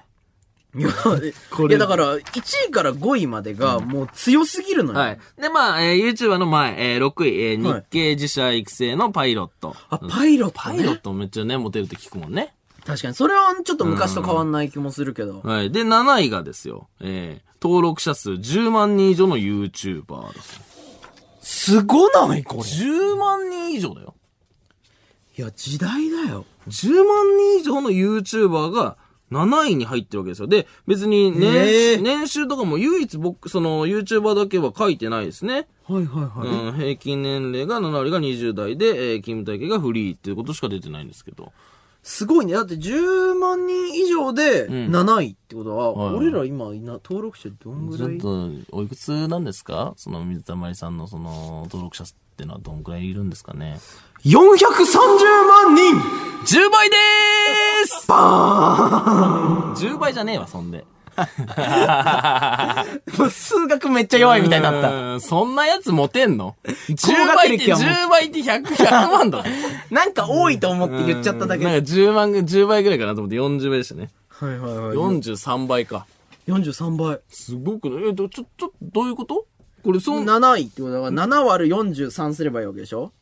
[0.78, 4.98] いや、いやだから、1位から5位までがもう強すぎるのよ。
[4.98, 5.18] はい。
[5.40, 9.76] で、まあ、えー、YouTuber の前、えー、6位、えー、はい日系自社育成のパイロット。
[9.88, 10.76] あ、パイロット、ね。
[10.76, 12.54] パイロットめっちゃね、モテるって聞くもんね。
[12.84, 15.40] 確かに、それはちょっと昔と変わんない気もするけど。
[15.42, 15.70] はい。
[15.70, 20.62] で、7位がですよ、えー、登録者数10万人以上の YouTuber ですよ。
[21.40, 22.60] すごないこれ。
[22.62, 24.14] 10万人以上だよ。
[25.36, 26.44] いや、時代だよ。
[26.68, 28.96] 10万人以上の YouTuber が
[29.32, 30.46] 7位に入ってるわけですよ。
[30.46, 31.30] で、別にへ
[31.96, 35.66] 年年収とかも唯一僕、その YouTuber だけは書いてないですね。
[35.86, 36.48] はいはいはい。
[36.48, 41.52] うん、平均年齢が7割が20代で、えー、勤務体系がフリーっていうことしか出てないんですけど。
[42.02, 42.52] すごいね。
[42.52, 48.18] だって10万人以上でん7位ってことは、はい俺ら今いな、登録者どんぐらい？
[48.20, 49.94] ちょっと、おいくつなんですか？
[49.96, 52.06] その水溜りさんのその登録者っ
[52.36, 53.78] てのはどんくらいいるんですかね？
[54.24, 55.96] ?430 万人
[56.44, 56.98] ?10 倍でー
[57.86, 60.84] すバーン !10 倍じゃねえわ、そんで。
[63.18, 64.90] もう数学めっちゃ弱いみたいになった。
[64.90, 66.56] うんそんなやつモテんの
[66.88, 69.48] ?10 高学倍って、歴はもう10倍って100、100万だぞ。
[69.90, 71.64] なんか多いと思って言っちゃっただけ。
[71.64, 74.10] はいなんか10万、10倍ぐらいかなと思って40倍でしたね。
[74.28, 74.70] はいはい。
[74.96, 76.06] 43倍か。
[76.48, 77.20] 43倍。
[77.30, 78.08] すごくね。
[78.08, 79.46] え、どちょ、ちょ、どういうこと？
[79.84, 83.12] これ、そん、7位ってことだから、7割る43すればいいわけでしょ？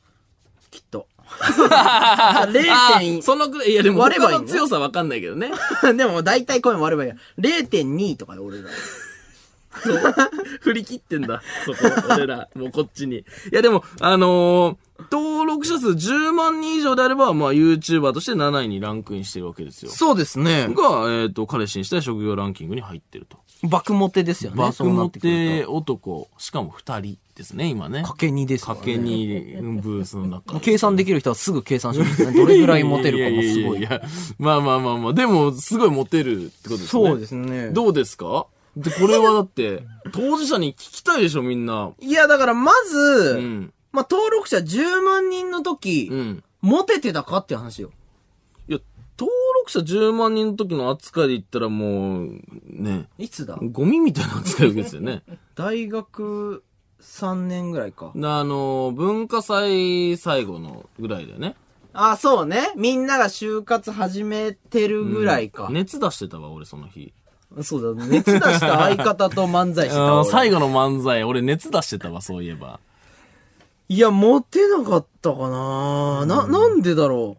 [0.72, 1.06] きっと。
[1.28, 1.68] 0.
[1.70, 2.48] あ
[3.22, 5.52] そのくらい、いやでも割ればいい強さわかんないけどね。
[5.96, 7.16] でも大体こういうの割ればいいや。
[7.38, 8.64] 0.2とかで俺ら。
[10.60, 11.42] 振り切ってんだ。
[11.64, 11.78] そこ、
[12.14, 12.48] 俺ら。
[12.54, 13.16] もうこっちに。
[13.18, 14.76] いやでも、あのー
[15.10, 19.90] 登録者数10万人以上であれば、まあ YouTuber として7位にランクインしてるわけですよ。
[19.90, 20.68] そうですね。
[20.68, 23.38] が、えっ、と、彼氏にしたい職業ランキングに入ってると。
[23.64, 24.56] 爆モテですよね。
[24.58, 28.02] バクモテ男、しかも2人ですね、今ね。
[28.02, 28.08] と。
[28.08, 28.80] かけ2ですからね。
[28.80, 29.26] かけに
[29.80, 30.58] ブースの中。
[30.60, 32.32] 計算できる人はすぐ計算しますね。
[32.32, 33.82] どれぐらいモテるかもすごい。
[33.82, 34.08] やややや
[34.38, 36.86] まあまあまあまあ、でも、すごいモテるってことですね。
[36.88, 37.70] そうですね。
[37.70, 38.46] どうですか？
[38.76, 41.92] で、これはだって、当事者に聞きたいでしょ、みんな。
[42.00, 42.98] いや、だからまず、
[43.38, 43.72] うん。
[43.92, 46.44] まあ、登録者10万人の時、うん。
[46.62, 47.90] モテてたかっていう話よ。
[48.68, 48.78] いや、
[49.18, 53.58] 登録者10万人の時の扱いで言ったらもう、ね、いつだ？
[53.60, 55.22] ゴミみたいな扱いわけですよね。
[55.54, 56.62] 大学
[57.00, 58.12] 3年ぐらいか。
[58.14, 61.56] あの、文化祭最後のぐらいだよね。
[61.92, 62.72] あ、そうね。
[62.76, 65.68] みんなが就活始めてるぐらいか。
[65.70, 67.12] 熱出してたわ、俺その日。
[67.62, 70.20] そうだ、熱出した相方と漫才してたわ。
[70.20, 72.80] 俺最後の漫才、俺熱出してたわ、そういえば。
[73.88, 77.36] いや、モテなかったかなな、なんでだろ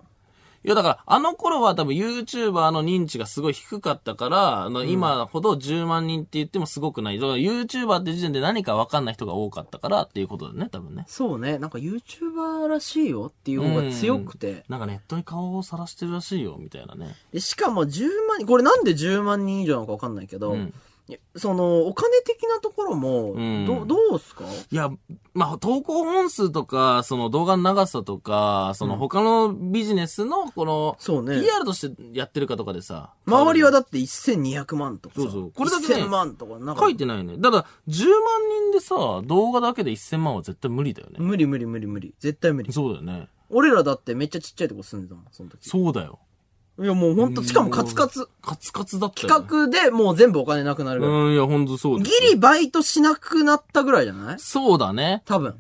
[0.66, 7.20] いや、だから、あの頃は多分 YouTuber の認知がすごい低かったから、あの今ほど10万人って言ってもすごくない。
[7.20, 11.12] だから YouTuber って時点で何か分かんない人が多かったからっていうことだよね、多分ねう。。
[11.12, 11.58] そうね。
[11.58, 14.64] なんか YouTuber らしいよっていう方が強くて。
[14.70, 17.16] なんかネットに顔を晒してるらしいよ、みたいなね。
[17.34, 20.74] でしかも10万人、これなんで10万人以上なのかわかんないけど、うん
[21.36, 24.46] その、お金的なところも、んど、どうすか？
[24.72, 24.90] いや、
[25.34, 33.14] まあ、投稿本数とか、その動画の長さとか、その他のビジネスの、この、そうね PR としてやってるかとかでさ。
[33.26, 35.22] 周りはだって1200万とかさ。
[35.24, 36.82] そうそうこれだけね1000万とか、なんか。
[36.82, 37.36] 書いてないね。
[37.38, 38.12] だから、10万
[38.72, 38.96] 人でさ、
[39.26, 41.18] 動画だけで1000万は絶対無理だよね。
[41.20, 42.14] 無理無理無理無理。
[42.20, 42.72] 絶対無理。
[42.72, 43.28] そうだよね。
[43.50, 45.70] 俺らだってめっちゃちっちゃいとこ住んでたもん、その時。
[45.70, 46.20] そうだよ。
[46.82, 48.28] いやもうほんと、しかもカツカツ。
[48.42, 49.46] カツカツだったよ、ね。
[49.46, 51.16] 企画でもう全部お金なくなるぐらい。
[51.16, 54.40] うん、いや、ほんとそうギリバイトしなくなったぐらいじゃない？
[54.40, 55.22] そうだね。
[55.26, 55.56] 多分。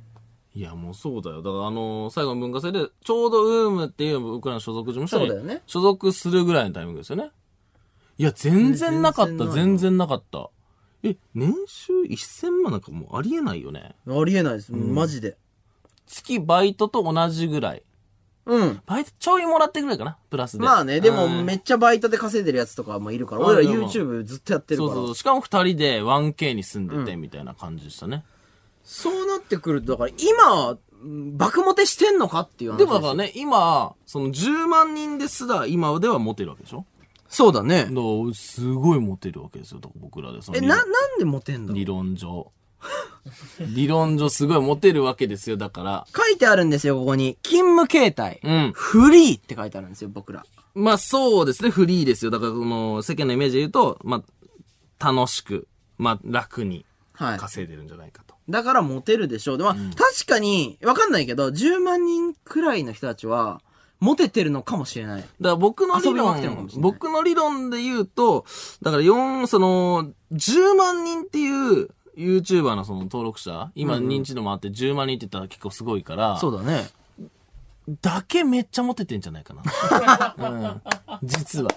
[0.55, 1.37] いや、もうそうだよ。
[1.43, 7.29] だから、あのー最後の文化祭で、ちょうどウームっていう僕らの所属事務所にそうだよね所属するぐらいのタイミングですよね。
[8.17, 10.49] いや、全然なかった、全然なかった。
[11.03, 13.95] え、年収1000万なんかもうありえないよね。
[14.07, 14.71] ありえないです。
[14.71, 15.37] マジで。
[16.07, 17.83] 月バイトと同じぐらい。
[18.45, 18.81] うん。
[18.85, 20.63] バイトちょいもらってくれかな、プラスで。
[20.63, 24.93] まあね、でもうんめっちゃバイトで稼いでるやつとかもいるから、うん俺ら YouTube ずっとやってるから。
[24.93, 25.15] そうそう。
[25.15, 28.23] しかも二人で 1K に住んでて、みたいな感じでしたね。
[28.83, 33.13] そうなってくると、だから今、うん爆モテしてんのかっていう話でもだから。
[33.15, 36.85] ね、今、その10万人ですら今ではモテるわけでしょ？
[37.27, 38.01] そうだねだ。
[38.33, 40.39] すごいモテるわけですよ、僕らで。
[40.53, 40.85] え、な、なん
[41.17, 41.77] でモテんだろう？
[41.77, 42.51] 理論上。
[43.73, 46.07] 理論上すごいモテるわけですよ、だから。
[46.15, 47.37] 書いてあるんですよ、ここに。
[47.43, 48.39] 勤務形態。
[48.43, 48.71] うん。
[48.73, 50.45] フリーって書いてあるんですよ、僕ら。
[50.75, 52.31] まあそうですね、フリーですよ。
[52.31, 54.23] だからこの世間のイメージで言うと、ま
[54.99, 55.67] あ、楽しく、
[55.97, 57.37] まあ楽にはい。
[57.37, 58.35] 稼いでるんじゃないかと。
[58.49, 59.57] だからモテるでしょう。
[59.57, 63.61] でも、確かに、わかんないけど、10万人くらいの人たちは、
[63.99, 65.21] モテてるのかもしれない。
[65.21, 68.45] だから僕の理遊びまくってるのか論もしれない僕の理論で言うと、
[68.81, 76.89] だから4、その、10万人っていう YouTuber のその登録者、今認知度もあって10万人って言ったら結構すごいから、そうだね。
[78.01, 80.35] だけめっちゃモテてんじゃないかな。
[80.49, 80.81] うん。
[81.23, 81.69] 実は。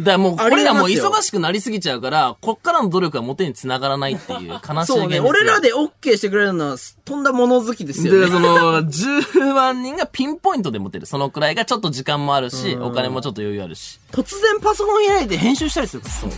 [0.00, 8.26] だからもう、俺らも忙しくなりすぎちゃうから、こっからの努力は元に繋がらないっていう悲しい現実そうね、俺らで OK してくれるのは、とんだ物好きですよで、ね。
[8.26, 11.06] その、10万人がピンポイントで持てる。
[11.06, 14.00] そのくらいがちょっと時間もあるし、お金もちょっと余裕あるし。
[14.10, 16.02] 突然パソコン開いて編集したりする。
[16.04, 16.30] そう。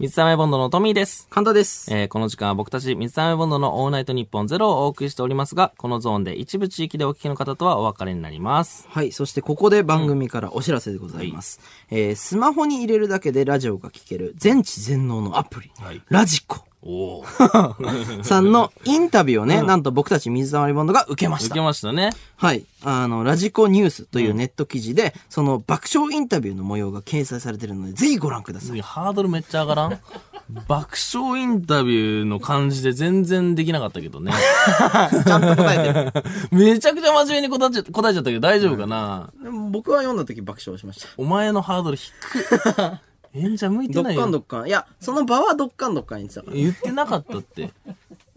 [0.00, 1.26] 水溜りボンドのトミーです。
[1.28, 1.92] 簡単です。
[1.92, 8.86] えーこの時間は僕たち水溜りボンドのオールナイトニッポンゼロをお送りしておりますが、このゾーンで一部地域でお聞きの方とはお別れになります。
[8.88, 9.10] はい。
[9.10, 11.58] そしてここで番組からお知らせでございます。
[11.90, 16.67] えースマホに入れるだけでラジオが聴ける全知全能のアプリ、はいラジコ。
[18.22, 21.60] さんのインタビューをね、なんと僕たち水溜りボンドが受けまし受たけ。
[21.60, 22.10] ましたね。
[22.36, 22.64] はい。
[22.84, 28.80] あの、ラジコニュースというネット記事で、その爆笑インタビューの模様が掲載されているので、ぜひご覧ください。
[28.80, 30.00] ハードルめっちゃ上がらん？
[30.66, 34.32] 爆笑インタビューの感じで全然できなかったけどね。
[35.26, 36.20] ちゃんと答えて
[36.52, 36.58] る。
[36.58, 41.08] めちゃくちゃ真面目に答えちゃ答えちゃったけど大丈夫かな、でも僕は読んだ時爆笑しました。
[41.18, 43.07] お前のハードル低い。
[43.38, 44.20] 演者向いてどっないよ。
[44.22, 44.66] かんどっかん。
[44.66, 46.56] いや、その場はどっかんどっかん言ってたから。
[46.56, 47.70] 言ってなかったって。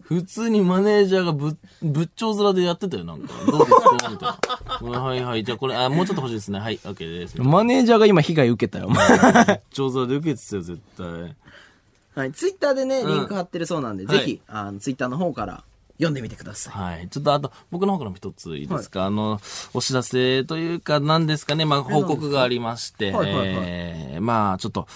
[0.02, 3.28] 普通にマネージャーがぶ、仏頂面でやってたよ、なんか。
[3.50, 4.08] どうですか？
[4.10, 4.38] みた
[4.86, 5.00] いな。
[5.00, 6.58] はいはい、じゃあこれ、あ、もうちょっと欲しいですね。
[6.58, 7.40] はい、OK です。
[7.40, 8.88] マネージャーが今被害受けたよ。
[8.88, 11.36] 仏頂面で受けてたよ、絶対。
[12.14, 12.32] はい。
[12.32, 15.64] ツイッターでね、うんリンク貼ってるそうなんで、はいぜひ、あの、ツイッターの方から
[15.96, 16.72] 読んでみてください。
[16.72, 17.08] はい。
[17.08, 19.40] ちょっとあと、僕の方からも一ついいですか、あの、
[19.74, 24.86] お知らせというか、何ですかね、まあ、報告がありまして、はいはいはいえーまあ、ちょっと、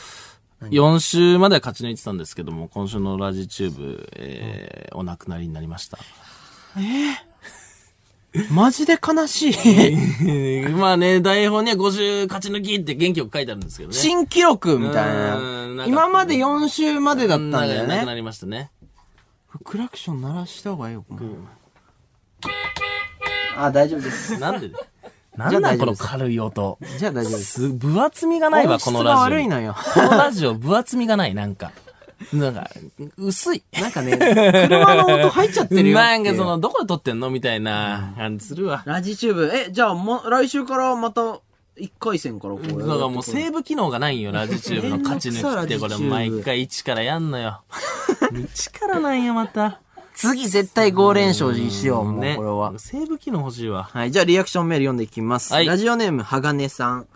[0.63, 5.99] 4週までは勝ち抜いてたんですけども、今週のラジチューブ、えーお亡くなりになりました。
[8.51, 10.69] マジで悲しい。
[10.73, 13.95] まあね、台本には50勝ち抜きって元気よく書いてあるんですけどね。
[13.95, 15.85] 新記録みたいうんな。
[15.85, 17.97] なん今まで4週までだったんだよね。
[17.97, 18.71] なくなりましたね。
[19.65, 21.05] クラクション鳴らした方がいいよ。
[23.57, 24.39] あ、大丈夫です。
[24.39, 24.71] なんで
[25.37, 26.79] なんなんこの軽い音。
[26.99, 27.45] じゃあ大丈夫です。
[27.45, 29.23] す、分厚みがないわ、音質がこのラジオ。
[29.25, 31.73] 悪いのよこのラジオ、分厚みがない、なんか。
[32.33, 32.71] なんか、
[33.19, 33.63] 薄い。
[33.79, 37.29] なんかね、車の音入っちゃってるよってなんかその、どこで撮ってんの？
[37.29, 38.83] みたいな感じするわ。
[38.87, 41.41] ラジチューブ、え、じゃあもう、来週からまた、
[41.79, 45.79] 1回戦からこうやるだからもうセーブ機能がない んよ、ラジチューブの勝ち抜きって。
[45.79, 47.63] これ毎回1からやんのよ。
[48.33, 49.81] 1からなんや、また。
[50.15, 52.37] 次絶対5連勝しよう、もうね。
[52.37, 52.73] これは。
[52.79, 53.85] セーブ機能欲しいわ。
[53.93, 55.53] はい、じゃあリアクションメール読んでいきます。
[55.53, 57.07] はいラジオネーム、はがねさん。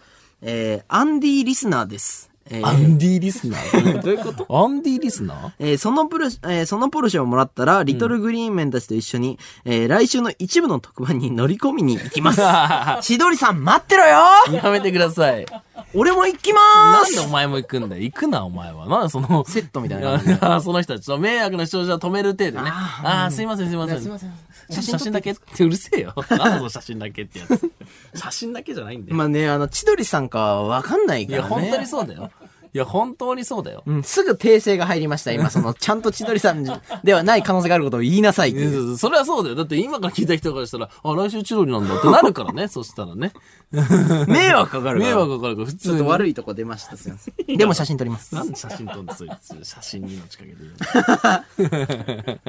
[0.43, 2.30] えー、アンディリスナーです。
[2.53, 4.03] えーアンディリスナー？
[4.03, 4.47] どういうこと？
[4.65, 5.51] アンディリスナー？
[5.59, 12.41] えーそのプル、えーそのポルシェをもらったら、リトルグリーンメンたちと一緒に、えー来週の一部の特番に乗り込みに行きます。
[13.07, 14.19] 千鳥さん待ってろよ
[14.53, 15.47] やめてください。
[15.95, 16.61] 俺も行きま
[16.93, 18.03] なんーすでお前も行くんだよ？
[18.03, 18.87] 行くな、お前は。
[18.87, 20.17] なんでその、セットみたいな。
[20.21, 22.71] いやその人たちの迷惑な視聴者を止める程度ね。
[22.71, 24.01] ああー、すいません、すいません。
[24.01, 24.33] すいません
[24.71, 26.15] 写真だけってうるせえよ。
[26.31, 27.73] なんの写真だけってやつ。
[28.15, 29.17] 写真だけじゃないんだよ。
[29.17, 31.63] まあね、あの、千鳥さんかはわかんないいや、からね。
[31.71, 32.31] 本当にそうだよ。
[32.73, 33.83] いや、本当にそうだよ。
[33.85, 35.33] うん、すぐ訂正が入りました。
[35.33, 36.63] 今、その、 ちゃんと千鳥さん
[37.03, 38.97] ではない可能性があることを言いなさいっていやい う。
[38.97, 39.57] それはそうだよ。
[39.57, 42.69] だって今から聞いた人からしたら、あ、来週千鳥なんだってなるからね。
[42.69, 43.33] そしたらね。
[44.29, 45.11] 迷惑かかるから。
[45.11, 45.95] 迷惑かかるから、普通に。
[45.97, 46.97] ちょっと悪いとこ出ました。
[46.97, 47.57] すいません。
[47.57, 48.35] でも写真撮ります。
[48.35, 52.41] なんで写真撮んでそいつ、写真に命かけてる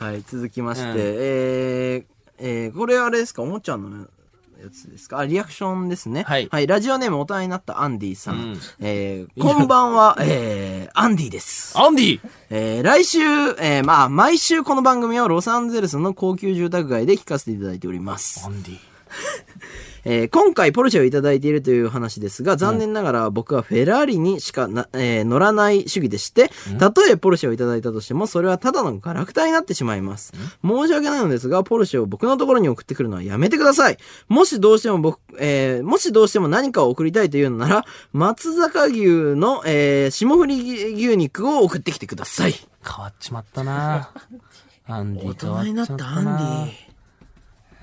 [0.00, 2.04] はい、続きまして、うんえー、
[2.38, 3.42] えー、これあれですか？
[3.42, 4.06] おもちゃの
[4.62, 5.18] やつですか？
[5.18, 6.24] あ、リアクションですね。
[6.24, 8.34] はいはい、ラジオネーム大人になったアンディさん。
[8.34, 11.78] うんえー、こんばんは、えー、アンディです。
[11.78, 18.44] アンディえー、来週、えー、まあ、毎週この番組をロサンゼルスの高級住宅街で聞かせていただいております。
[18.44, 18.78] アンディ。
[20.04, 30.32] えー今回ポルシェをいただいているという話ですが、残念ながら僕はフェラーリにしかな、えー乗らない主義でして、たとえポルシェをいただいたとしても、それはただのガラクタになってしまいます。
[30.64, 33.98] 申し訳ないのですが、ポルシェを僕のところに送ってくるのはやめてください。
[34.28, 39.04] もしどうしても僕、えーもしどうしても何かを送りたいというのなら、松坂牛
[39.36, 42.52] の、えー霜降り牛肉を送ってきてください。
[42.52, 44.10] 変わっちまったな
[44.86, 46.24] アンディ変わっちまったなアン
[46.66, 46.89] ディ。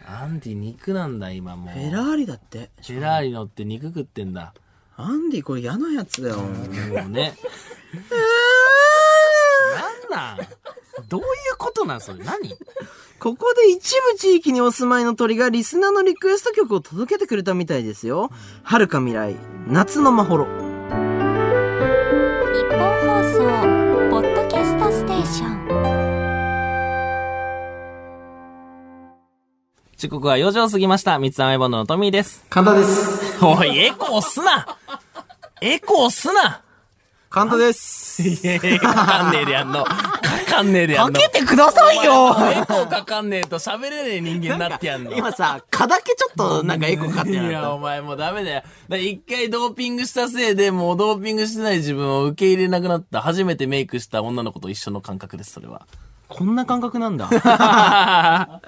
[0.09, 1.73] アンディ肉なんだ、今もう。
[1.73, 2.69] フェラーリだって。
[2.81, 4.53] フェラーリ乗って肉食ってんだ。
[4.95, 6.37] アンディこれ嫌なやつだよ。
[6.37, 7.35] もうね。
[10.09, 10.37] なんなん？
[11.09, 11.27] どういう
[11.57, 12.23] ことなんそれ？
[12.23, 12.55] 何？
[13.19, 18.31] ここで一部地域にお住まいの鳥がリスナーのリクエスト曲を届けてくれたみたいですよ。
[18.63, 19.35] 遥か未来、
[19.67, 20.45] 夏のまほろ。
[20.45, 20.51] 日
[22.69, 23.23] 本放
[23.69, 23.76] 送
[29.97, 31.17] 時刻は4時を過ぎました。
[31.17, 32.45] 三つ編ボンドのトミーです。
[32.51, 33.43] 神田です。
[33.43, 34.77] おい、エコーすな
[35.59, 36.61] エコーすな
[37.31, 38.21] 神田です。
[38.21, 39.83] いやいや、わかんねえでやんの。
[40.45, 41.19] 帰かんねえでやんの。
[41.19, 45.13] かけてくださいよエコーかかんねえと喋れねえ人間になってやんの。
[45.13, 48.63] 今さ、蚊だけちょっとなんかエコかっていや、お前もうダメだよ。
[48.99, 55.87] 一回ドーピングしたせいで、もうドーピングしてない自分を受け入れなくなった、初めてメイクした女の子と一緒の感覚です、それは。
[56.27, 57.27] こんな感覚なんだ。
[57.31, 58.61] は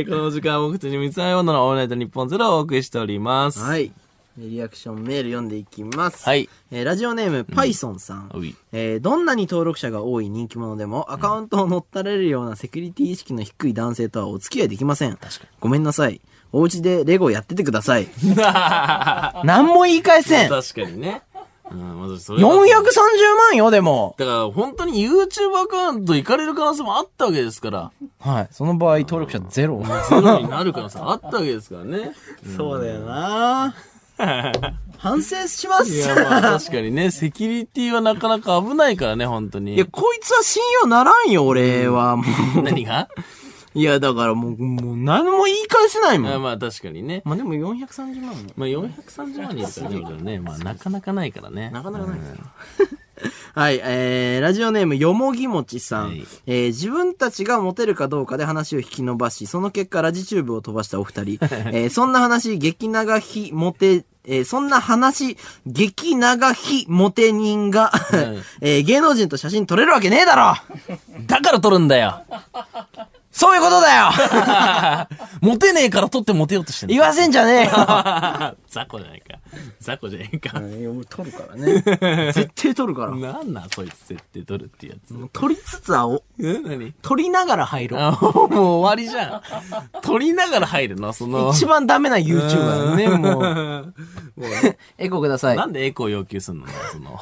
[0.00, 3.60] い、この時間は僕たち三つ編み女のオールナイトニッポンゼロをお送りしております。
[3.60, 3.92] はい。
[4.38, 6.24] リアクションメール読んでいきます。
[6.24, 6.48] はい。
[6.70, 8.30] えーラジオネーム、パイソンさん。
[8.32, 15.18] おいえーどんなに登録者が多い人気者でも、アカウントを乗っ取られるようなセキュリティ意識の低い男性とはお付き合いできません。
[15.60, 16.20] ごめんなさい。
[16.52, 18.08] お家でレゴやっててください。
[19.44, 20.48] 何も言い返せん。
[20.50, 21.22] 430確かにね。
[21.70, 22.48] うん、まずそれは
[23.50, 24.14] 万よ、でも。
[24.18, 27.92] だから本当に YouTube アカウント行かれる可能性もあったわけですから。
[28.20, 28.48] はい。
[28.50, 29.82] その場合、登録者ゼロ。
[30.08, 32.12] ゼロになる可能性あったわけですからね。
[32.56, 33.74] そうだよな
[34.98, 35.92] 反省します。
[35.94, 39.74] いや、まあ確かにね、 セキュリティはなかなか危ないからね、本当に。
[39.74, 42.16] いや、こいつは信用ならんよ、俺は。
[42.16, 42.24] も
[42.56, 42.62] う。
[42.62, 43.08] 何が？
[43.78, 46.32] いや、だからもう、もう何も言い返せないもん。
[46.32, 47.22] あまあ確かにね。
[47.24, 48.52] まあでも430万も。
[48.56, 50.40] まあ430万人いるからね、ね。
[50.40, 51.70] まあなかなかないからね。
[51.70, 52.36] なかなかないですよ。
[53.54, 56.08] はい、えー、ラジオネーム、よもぎもちさん。
[56.08, 61.38] はいえー、自分たちがモテるかどうかで話を引き伸ばし、その結果、ラジチューブを飛ばしたお二人。
[61.72, 67.92] えー、そんな話、激長非モテ、えー、そんな話、激長非モテ人が、
[68.60, 70.54] えー、芸能人と写真撮れるわけねえだろ
[71.26, 72.22] だから撮るんだよ
[73.38, 75.06] そういうことだよ
[75.40, 77.70] モテねえから撮ってモテようとしてんだ言わせんじゃねえよ
[78.68, 79.38] 雑魚じゃないか。
[79.80, 80.60] 雑魚じゃないか。
[80.60, 81.80] いや、俺撮るからね。
[82.34, 83.12] 絶対撮るから。
[83.16, 85.14] なんなんそいつ設定撮るってやつ。
[85.32, 86.92] 撮りつつはお、え何？
[87.00, 88.00] 撮りながら入ろう。
[88.00, 90.00] あ、もう終わりじゃん。
[90.02, 91.12] 撮りながら入るの？
[91.14, 91.50] その。
[91.54, 93.94] 一番ダメな YouTuber だね、もう。
[94.98, 95.66] エコくださいな。
[95.66, 96.66] んでエコー要求すんの？
[96.92, 97.18] その。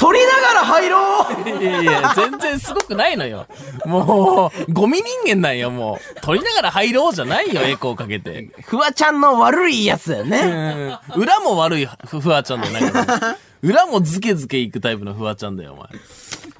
[0.00, 3.46] 撮りながら入ろういやいや、全然すごくないのよ。
[3.84, 6.20] もう、ゴミ人間なんよ、もう。
[6.22, 8.48] 撮りながら入ろうじゃないよ、エコーかけて。
[8.64, 10.98] フワちゃんの悪いやつだよね。
[11.14, 11.22] うん。
[11.22, 13.36] 裏も悪いフフワちゃんだよ、なんか。
[13.60, 15.88] 裏もズケズケいくタイプのフワちゃんだよ、お前。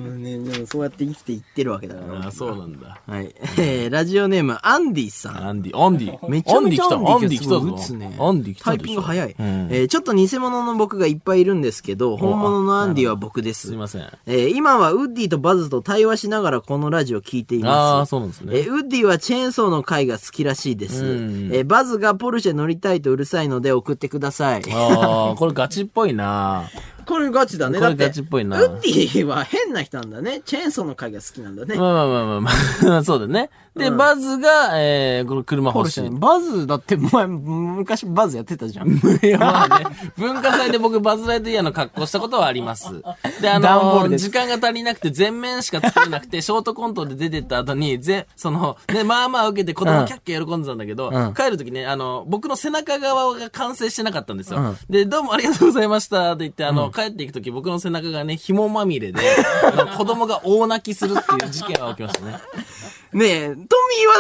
[0.01, 2.21] ね、でもそうやって生きていってるわけだから。
[2.25, 3.01] ああ、そうなんだ。
[3.07, 3.35] はい。
[3.59, 5.37] えー、 ラジオネーム、アンディさん。
[5.49, 6.19] アンディ、アンディ。
[6.29, 8.27] めちゃめちゃアンディ来た、アンディ来たぞ。
[8.27, 9.37] アンディ来たタイピング早い。
[9.39, 13.69] うんえーちょっと偽物の僕がいっぱいいるんですけど、本物のアンディは僕です。
[13.69, 14.03] すいません。
[14.27, 17.71] えー今はウッディとバズと対話しながらこのラジオを聞いています。
[17.71, 18.59] ああ、そうなんですね。
[18.59, 21.05] えーウッディはチェーンソーの回が好きらしいです。
[21.05, 24.63] うんえーバズがポルシェ乗りたいとうるさいので送ってください。
[24.73, 26.65] ああ、これガチっぽいな。
[27.11, 27.81] これガチだね。
[27.81, 30.43] これガチっぽいなウッディは変な人なんだね。
[30.45, 31.75] チェーンソーの回が好きなんだね。
[31.75, 33.51] まあまあまあまあまあ、 そうだね。
[33.77, 36.11] で、バズが、えー、この車欲しい。
[36.11, 38.91] バズだって前、昔バズやってたじゃん。
[39.23, 39.87] いや、まあね。
[40.17, 43.01] 文化祭で僕、バズライトイヤーの格好したことはあります。
[43.41, 54.75] で、あの段ボールです時間が足りなくて、全面しか作れなくて、 ショートコントで出てった後に、ぜ、その、ね、まあまあ受けて子供キャッキャ喜んでたんだけど、うん帰る時ね、あの、僕の背中側が完成してなかったんですよ。
[54.89, 59.23] で、どうもありがとうございましたって言って、あの、帰っていく時僕の背中がね、紐まみれで、
[59.65, 62.39] あの子供が大泣きするっていう事件が起きましたね。
[63.13, 63.67] ねえ、トミー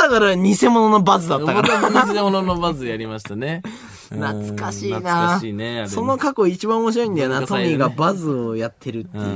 [0.02, 1.80] はだから偽物のバズだったか僕ら。
[1.80, 3.62] は偽物のバズやりましたね。
[4.10, 5.84] 懐かしいなうん懐かしいね。
[5.86, 9.24] その過去一番面白いんだよな、トミーがバズをやってるっていう。
[9.24, 9.26] う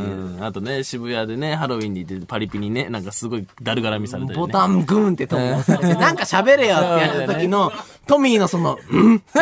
[0.40, 0.44] ん。
[0.44, 4.40] あとね、渋谷でね、ハロウィンに行ってパリピにね、なんかすごいだるがらみされたりね。
[4.40, 7.72] ボタングーンってトミー押されて、 なんか喋れよってやった時の、
[8.09, 9.22] トミーのその、うん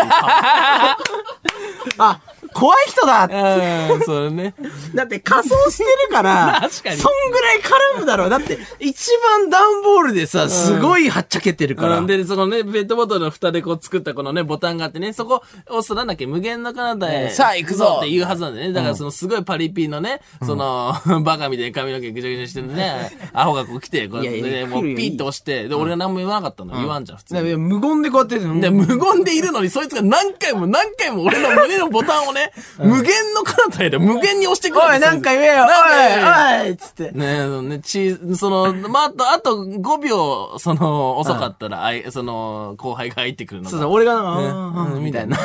[1.98, 2.20] あ、
[2.53, 3.24] 怖い人だ
[3.92, 4.55] うん、そうね。
[4.94, 8.30] だって仮装してるから、 確かにそんぐらい絡むだろう。
[8.30, 11.98] だって、一番段ボールでさ、すごいはっちゃけてるから。
[11.98, 17.30] うんで、そのね、ペットボトルの蓋でこう作ったこのね、ボタンがあってね、そこ押すとなんだっけ、無限の彼方へ。
[17.30, 18.72] さあ行くぞって言うはずなんだよね。
[18.72, 20.94] だからそのすごいパリピのね、その、
[21.24, 26.74] バカみたいに髪の毛ぐちゃぐちゃしてるね、アホがこう来て、こうやってね、もうピッと押して、で、俺が何も言わなかったの。
[26.74, 27.42] 言わんじゃん、普通に。
[27.44, 32.41] ね無言でこうやってるので、無言でいるのに、そいつが何回も何回も俺の胸のボタンをね、
[32.78, 36.26] 無限の彼方へで無限に押してくるおい、なんか言えよなんか言えよ
[36.62, 37.11] おいおいつって。
[37.12, 43.70] ねえ、そのね、ち、その、まあ、あと、あと5秒、その、遅かったら、あい、その、後輩が入ってくるのが。
[43.70, 44.38] そうそう、俺が
[45.01, 45.36] みたいな。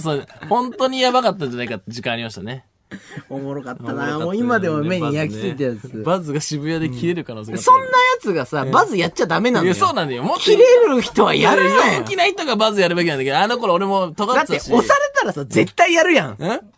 [0.48, 2.64] 本当にやばかったんじゃないかって時間ありましたね。
[3.28, 4.18] おもろかったな。
[4.18, 6.02] おもう今でも目に焼き付いてるやつ。
[6.04, 9.74] バズが渋谷で切れる可能性そんなやつがさ、バズやっちゃダメなんだよ。
[9.74, 10.22] そうなんだよ。
[10.22, 12.04] もっと切れる人はやるなよ陽。
[12.04, 14.72] 気な人がバズやるべきなんだけど、あの頃俺も尖だって、って。
[14.72, 16.36] 押されたらさ、絶対やるやん？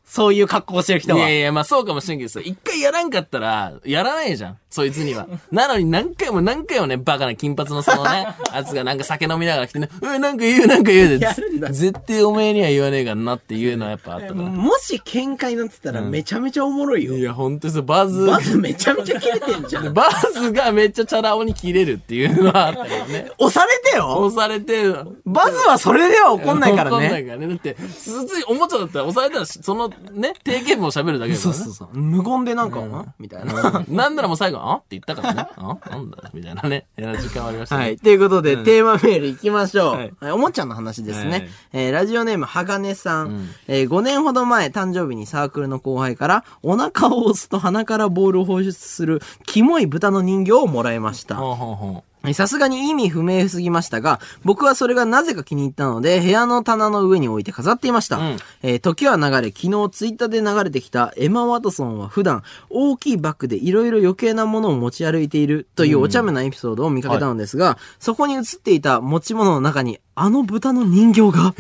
[0.09, 1.19] んそういう格好してる人は。
[1.19, 4.59] いやいや、まあそうかもしれんけどさ、一回やらんかったら、やらないじゃん。
[4.71, 5.27] そいつには。
[5.51, 11.27] なのに何回も何回もね、バカな金髪のそのね、 やつがなんか酒飲みながら来てね、うん、なんか言う、なんか言うで
[11.71, 14.43] 絶対おめえには言わねえからなっていうのはやっぱあったから。
[14.43, 17.17] もし喧嘩になってたらめちゃめちゃおもろいよ。
[17.17, 19.93] いや、ほんとそう、バズ、まずめちゃめちゃ切れてんじゃん。
[19.95, 23.31] バズがめっちゃチャラ男に切れるっていうのはあったけどね。
[23.39, 24.83] 押されてよ押されて、
[25.25, 27.21] バズはそれでは怒んないから 怒んなね。
[27.21, 27.49] いからね。
[27.49, 31.61] だって、つついおもちゃだったら押されたら、そのね、定型文を喋るだけだからね。
[31.73, 31.89] そう。
[31.99, 33.85] 無言でなんか、んみたいな。
[33.89, 34.77] なんならもう最後、あ？
[34.77, 35.47] って言ったからね。
[35.57, 35.77] あ？
[35.91, 36.87] なんだみたいなね。
[36.97, 37.83] やる時間はありましたね。
[37.83, 37.97] はい。
[37.97, 39.93] ということで、テーマメールいきましょう。
[39.93, 41.31] ははいい、おもちゃの話ですね。
[41.31, 51.37] はいえーラジオネーム、はがねさん,、えー5年ほど前、誕生日にサークルの後輩から、お腹を押すと鼻からボールを放出する、キモい豚の人形をもらいました。
[51.37, 58.19] ほうほうほえーさすがに意味不明すぎましたが、僕はそれがなぜか気に入ったので、部屋の棚の上に置いて飾っていました。
[58.19, 58.37] うん。
[58.63, 71.55] えー時は流れ、昨日ツイッターで流れてきたエマ・ワトソンは普段大きいバッグでいろいろ余計なものを持ち歩いているというお茶目なエピソードを見かけたのですが、そこに映っていた持ち物の中にあの豚の人形が、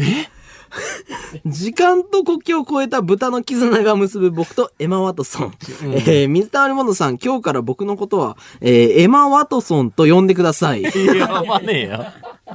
[1.47, 5.55] 時間と国境を越えた豚の絆が結ぶ僕とエマ・ワトソン。
[5.83, 10.83] えー水溜りボンドさん、今日から僕のことは、えーエマ・ワトソンと呼んでください。
[10.83, 12.05] や、まあねえよ。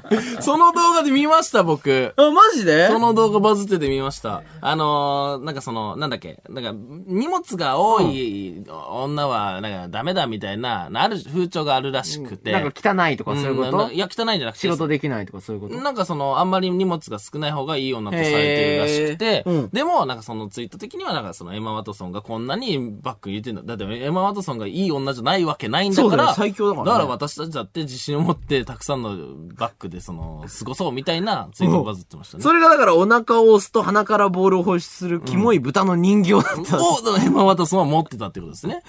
[0.42, 2.14] その動画で見ました、僕。
[2.18, 2.88] あ、マジで？
[2.88, 4.44] その動画バズってて見ました。
[4.62, 6.74] あのー、なんかその、なんだっけ、なんか、
[7.08, 12.52] 荷物が多い女は、なんかダメだみたいな、ある風潮があるらしくて。
[12.52, 14.62] なんか汚いとかそういうこと、んないや、汚いんじゃなくて。
[14.62, 15.76] 仕事できないとかそういうこと？
[15.76, 23.62] なんかその、あんまり荷物が少ない方がいい女とされてるらしくて、うんでも、なんかそのツイート的には、なんかそのエマ・ワトソンがこんなにバッグ入れてんだ。
[23.64, 29.16] だってエマ・ワトソンがいい女じゃないわけないんだから、だよ最強だからねだから私たちだって自信を持って、たくさんの
[29.56, 32.44] バッグでその、過ごそうみたいなツイートがバズってましたね。
[32.44, 36.78] それがだからお腹を押すと鼻からボールを放出するキモい豚の人形だった。
[36.82, 38.84] を、だからエマ・ワトソンは持ってたってことですね。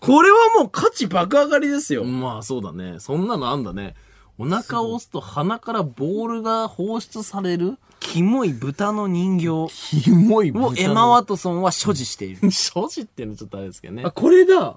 [0.00, 2.04] これはもう価値爆上がりですよ。
[2.04, 3.00] まあそうだね。
[3.00, 3.94] そんなのあんだね。
[4.38, 12.50] お腹を押すと鼻からボールが放出されるキモい豚の人形キモいをエマ・ワトソンは所持している。
[12.52, 14.12] 所持っていうのちょっとあれですけどねあ、。
[14.12, 14.76] これだ。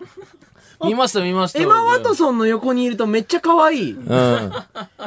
[0.85, 1.61] 見ました見ました。
[1.61, 3.91] エマ・ワトソンの横にいるとめっちゃ可愛い。
[3.93, 4.51] うん。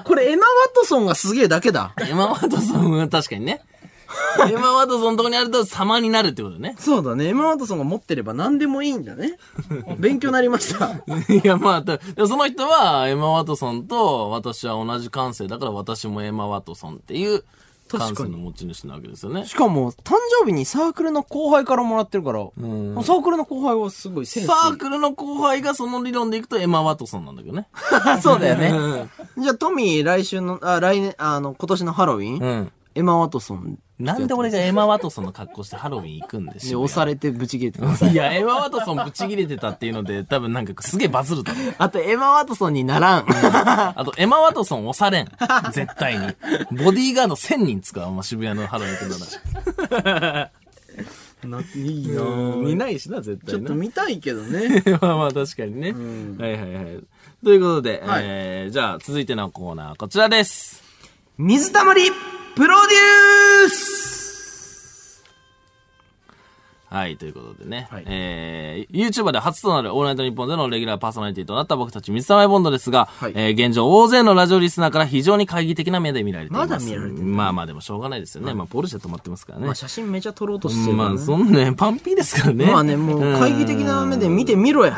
[0.04, 1.92] これエマ・ワトソンがすげえだけだ。
[2.08, 3.62] エマ・ワトソンは確かにね。
[4.48, 6.76] エマ・ワトソンのとこにあると様になるってことね。
[6.78, 7.28] そうだね。
[7.28, 9.38] エマ・ワトソンが持ってれば何でもいいんだね。
[9.98, 10.90] 勉強になりました。
[11.32, 17.44] いや、まあ、だでもその人は、エマ・ワトソンと私は同じ感性だから私もエマ・ワトソンっていう
[17.99, 19.47] 感性の持ち主なわけですよね。
[19.47, 22.51] しかも、誕生日にサークルの後輩からもらってるから、ん
[23.05, 24.47] サークルの後輩はすごいセンス。
[24.47, 27.68] サークルの後輩がその理論でいくとエマ・ワトソンなんだけどね。
[28.22, 29.09] そうだよね。
[29.38, 32.72] じゃあ、トミー来週の、あ、来年、あの、今年のハロウィン、うん。
[32.95, 38.12] エマ・ワトソンなんで俺がエマ・ワトソンの格好してハロウィン行くんでしでょ押されてブチ切れてください。
[38.12, 41.74] いや、エマ・ワトソンブチ切れてたっていうので、多分なんかすげえバズると思う。
[41.78, 43.26] あと、エマ・ワトソンにならん。
[43.30, 45.28] あと、エマ・ワトソン押されん。
[45.72, 46.26] 絶対に。
[46.76, 50.51] ボディーガード1000人使う、ま渋谷のハロウィン行くなら。
[51.76, 53.74] いい見ないしな、絶対なちょっと。
[53.74, 54.82] 見たいけどね。
[55.01, 55.92] まあまあ確かにね。
[56.38, 57.05] はいはいはい。
[57.45, 60.82] ということで、はいえー、じゃあ続いてのコーナーこちらです。
[61.36, 62.11] 水溜り
[62.55, 64.13] プロデュース
[66.95, 67.88] はい、ということでね。
[67.90, 76.70] はいえー、YouTuber で初となるオールナイトニッポンでのレギュラーパーソナリティとなった僕たち水溜りボンドですが、はいえー、現状大勢のラジオリスナーから非常に懐疑的な目で見られています。
[76.70, 78.55] まだ見られてるまあまあでもしょうがないですよね。
[78.55, 79.66] まあポルシェ止まってますからね。
[79.66, 81.03] まあ、写真めちゃ撮ろうとしてるね。
[81.03, 82.66] まあ、そんなね、パンピーですからね。
[82.66, 84.97] まあね、もう、懐疑的な目で見てみろや。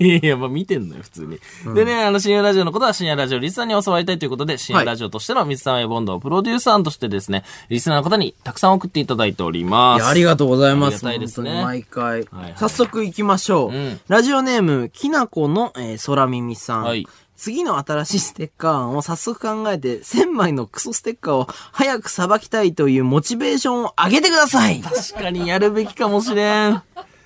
[0.00, 1.38] いやいや、まあ見てんのよ、普通に。
[1.74, 10.02] でね、あの、深夜ラジオのことは深夜ラジオリスナーに教わりたいということで、深夜ラジオとしての水溜りボンドをプロデューサーとしてですね、リスナーの方にたくさん送っていただいております。
[10.02, 11.11] いや、ありがとうございます。
[11.14, 12.24] いですね毎回。
[12.30, 13.74] はい早速行きましょう。
[13.74, 16.82] うんラジオネーム、きなこの、えー、空耳さん。
[16.82, 26.82] はい次の新しいステッカー案を早速考えて、1000枚のクソステッカーを早くさばきたいというモチベーションを上げてください確かにやるべきかもしれん。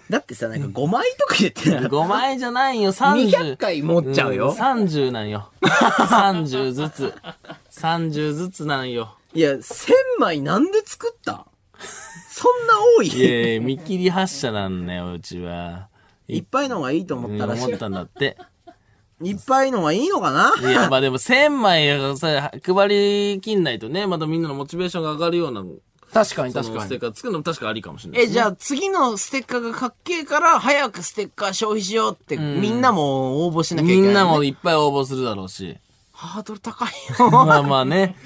[0.08, 3.28] だってさ、なんか5枚とか言ってたら、 5枚じゃないよ、30。
[3.28, 5.50] 200回持っちゃうよん30なんよ。
[5.60, 7.14] 30ずつ。
[7.72, 9.16] 30ずつなんよ。
[9.34, 11.44] いや、1000枚なんで作った？
[12.30, 13.08] そんな多い？
[13.08, 15.88] いやいや、見切り発車なんだよ、うちは。
[16.28, 17.64] いっぱいのがいいと思うんったらしい。
[17.66, 18.36] 思ったんだって。
[19.22, 20.52] いっぱいのがいいのかな？
[20.60, 25.64] いや、まあでも1000枚さ、配りきんないとね、またみんなのモチベーションが上がるような、
[26.12, 35.78] 確かにそのステッカー作るのも確かありかもしれないね、じゃあ次のステッカーがかっけえから早くステッカー消費しようって、みんなも応募しなきゃいけない、みんなもいっぱい応募するだろうし。
[36.18, 36.88] ハードル高い
[37.18, 37.28] よ。
[37.44, 38.16] まあまあね。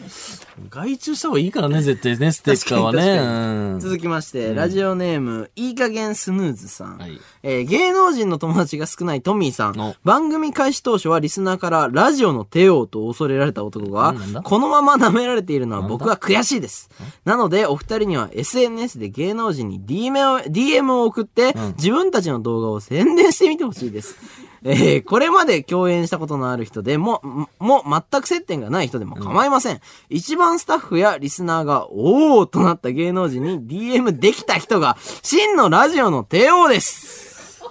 [0.68, 3.18] 外注した方がいいからね、絶対ね、ステッカーはね。
[3.18, 6.98] うん続きまして、ラジオネーム、いい加減スヌーズさん。
[6.98, 9.94] はいえー芸能人の友達が少ないトミーさおん。
[10.04, 14.14] 番組開始当初はリスナーからラジオの帝王と恐れられた男が
[14.44, 16.90] このまま舐められているのは僕は悔しいです。
[17.24, 24.16] なので、お二人には SNS で芸能人に DM を DM を送って、自分たちの動画を宣伝してみてほしいです。
[24.64, 27.20] えーこれまで共演したことのある人でも、
[27.58, 29.80] も、も全く接点がない人でも構いません。
[30.08, 37.62] 一番スタッフやリスナーが、おーとなった芸能人に DM できた人が、真のラジオの帝王です。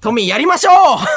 [0.00, 0.70] トミーやりましょ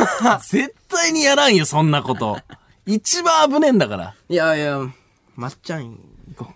[0.47, 2.39] 絶対にやらんよ、そんなこと。
[2.86, 4.16] 一番危ねえんだから。
[4.30, 4.82] ういやいや、
[5.36, 5.97] まっちゃん、
[6.38, 6.53] 行こ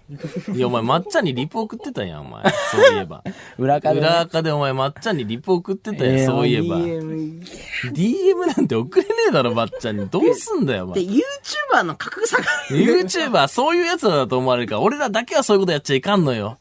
[0.54, 2.44] いや、お前、まっちゃんにリプ送ってたやん、お前。
[2.72, 3.24] そういえば。
[3.26, 3.32] う。
[3.64, 6.78] 裏側でね、裏垢でお前、まっちゃんにリプ送ってたやん、そういえば。
[6.78, 10.08] DM なんて送れねえだろ、まっちゃんに。
[10.10, 11.00] どうすんだよ、お前。
[11.00, 12.44] YouTuber の格差が。
[12.70, 16.58] YouTuber、そういうやつらだと思われるから、俺らだけはそういうことやっちゃいかんのよ。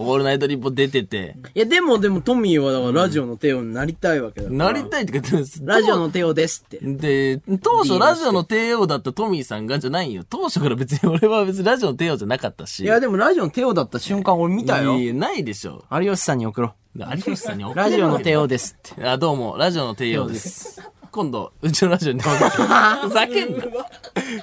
[0.00, 1.36] オールナイトリポ出てて。
[1.54, 4.72] いや、でも、でも、トミーはだからラジオの帝王になりたいわけだから。
[4.72, 5.32] なりたいって言って
[5.64, 6.78] ラジオの帝王ですって。
[6.80, 10.24] で、当初ラジオの帝王だったトミーさんがじゃないよ。
[10.28, 12.84] 当初から別に 俺は別にラジオの帝王じゃなかったし。
[12.84, 14.96] いや、でもラジオの帝王だった瞬間俺見たよ。
[14.98, 15.84] いやないでしょ。
[15.90, 17.74] 有吉さんに送ろ有吉さんに送う。
[17.76, 19.04] れるラジオの帝王ですって。
[19.04, 20.80] あ、どうも、ラジオの帝王です。
[21.18, 22.62] 今度、うちのラジオに出ます。
[23.02, 23.64] ふざけんな。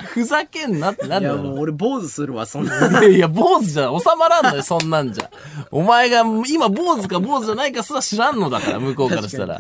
[0.10, 1.34] ふざけんなってなんいや。
[1.36, 3.02] もう俺坊主するわ、そんな。
[3.06, 5.32] いや、坊主じゃ収まらんのよ、そんなんじゃ。
[5.72, 9.58] お前が今坊主か坊主じゃないかすら知らんのだから、向こうからしたら。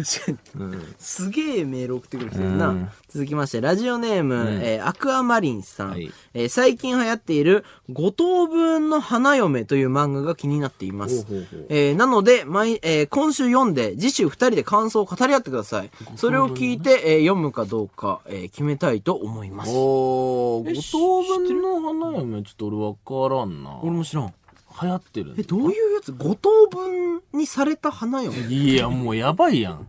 [0.99, 2.75] すげえメール送ってくる人いるな。
[3.15, 11.25] 続きまして、ラジオネーム、えーアクアマリンさん、はいえー最近流行っている、五等分の花嫁という漫画が気になっています。
[11.69, 15.89] えーなので、毎、えー今週読んで、次週二人で感想を語り合ってください。
[16.17, 19.71] それを聞いて、えー読むかどうか、えー決めたいと思います。
[19.73, 23.79] おー、五等分の花嫁、ちょっと俺わからんな。
[23.81, 24.33] 俺も知らん。
[24.81, 26.11] 流行ってるえ、どういうやつ？
[26.11, 28.35] 五等分にされた花嫁？
[28.47, 29.87] いや、もうやばいやん。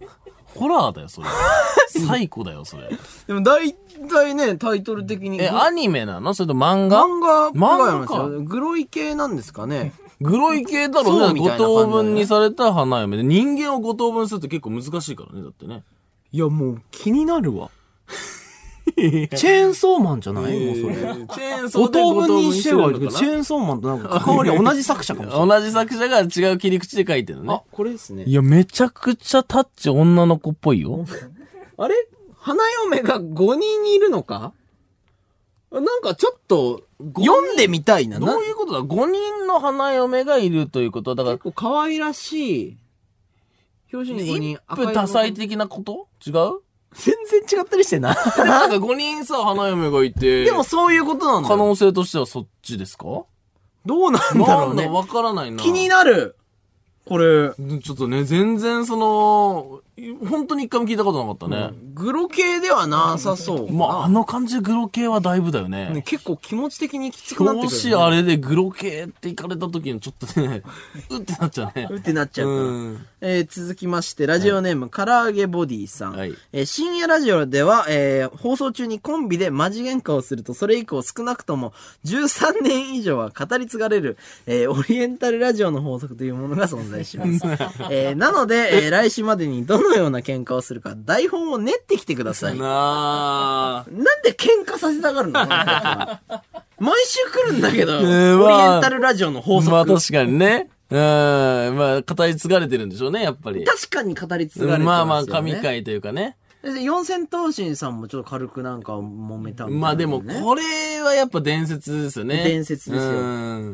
[0.57, 1.29] ホラーだよ、それ。
[2.07, 2.91] 最高だよ、それ。
[3.27, 5.41] でも大体ね、タイトル的に。
[5.41, 6.35] え、アニメなの？
[6.35, 7.05] それと漫画？
[7.05, 8.43] 漫画っぽいなんです漫よ。
[8.43, 9.93] グロい系なんですかね。
[10.21, 11.29] グロい系だろそううね。
[11.29, 13.23] 五みたいな感じだね等分にされた花嫁で。
[13.23, 15.85] 人間を五等分するって結構難しいからね、だってね。
[16.33, 17.71] いや、もう気になるわ。
[18.97, 20.65] チェーンソーマンじゃない？
[20.65, 20.95] もうそれ。
[20.95, 25.49] チェーンソ五ーで等分にしてはいるけど、五等分にしてるチェーンソーマンとなんか関わりは同じ作者かもしれない。
[25.49, 27.63] な同じ作者が違う切り口で書いてるのね。
[27.73, 28.33] これですねい。
[28.33, 31.05] や、めちゃくちゃタッチ女の子っぽいよ。
[31.79, 31.95] あれ？
[32.39, 34.53] 花嫁が5人いるのか？
[35.73, 36.85] なんかちょっと、
[37.19, 38.19] 読んでみたいな。
[38.21, 42.77] などういうことだ ?5 人の花嫁がいるということはだから結、構可愛らしい。
[43.93, 46.07] 表紙に5人一夫多妻的なこと？
[46.27, 46.61] 違う？
[46.95, 47.15] 全
[47.49, 48.15] 然違ったりしてな。
[48.15, 50.45] なんか5人さ、花嫁がいて。
[50.45, 51.57] でもそういうことなんだよ。
[51.57, 53.05] 可能性としてはそっちですか？
[53.85, 54.89] どうなんだろうね。
[54.89, 55.63] わからないな。
[55.63, 56.37] 気になる。
[57.05, 59.81] これ、ちょっとね、全然その、
[60.29, 61.71] 本当に一回も聞いたことなかったね。
[61.95, 63.73] グロ系ではなさそう。
[63.73, 65.89] まあ、あの感じでグロ系はだいぶだよね。
[65.91, 70.63] ね、結構気持ち的にきつくなってくる、表紙あれでグロ系って行かれた時にちょっとね、
[71.09, 71.89] うってなっちゃうね。
[71.93, 72.49] うってなっちゃう。
[72.49, 76.17] うんえー続きまして、ラジオネーム、唐揚げボディさん。
[76.17, 81.73] はいえー深夜ラジオでは、えー放送中にコンビでマジ喧嘩をすると、それ以降少なくとも
[82.05, 84.17] 13年以上は語り継がれる、
[84.47, 87.31] えーオリエンタルラジオの法則というものが存在します。
[87.91, 92.53] えーなので、えー来週までにどのような喧嘩をするか、台本を練ってきてください。
[92.53, 92.67] なんな
[93.81, 93.87] あ。
[94.23, 95.41] で喧嘩させたがるの？
[96.79, 99.73] 毎週来るんだけど、ーオリエンタルラジオの法則。
[99.73, 100.69] まあ確かにね。
[100.91, 100.99] うん。
[100.99, 103.65] まあ、語り継がれてるんでしょうね、やっぱり。
[103.65, 104.85] 確かに語り継がれてますよ、ね。
[104.85, 106.37] まあまあ、神回というかね。
[106.75, 112.43] で四千頭身さんもちょっと軽くなんか揉めたね、まあでも、これはやっぱ伝説ですよね。
[112.45, 113.15] 伝説ですよう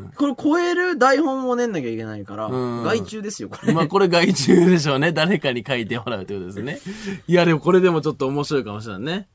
[0.05, 0.11] ん。
[0.15, 3.73] これ超える台本を練んなきゃいけないから、ん外注ですよ、これ。
[3.73, 5.11] まあこれ外注でしょうね。
[5.11, 6.79] 誰かに書いてもらうということですね。
[7.27, 9.27] いやでもこれでもちょっと面白いかもしれないね。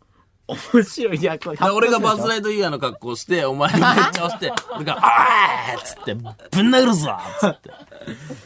[0.48, 1.18] 面白い。
[1.18, 6.22] いや、これ俺がバズ・ライトイヤーの格好して、お前がめっちゃ押して、俺が、あーっつって、ぶ
[6.62, 7.70] ん殴るぞっつって。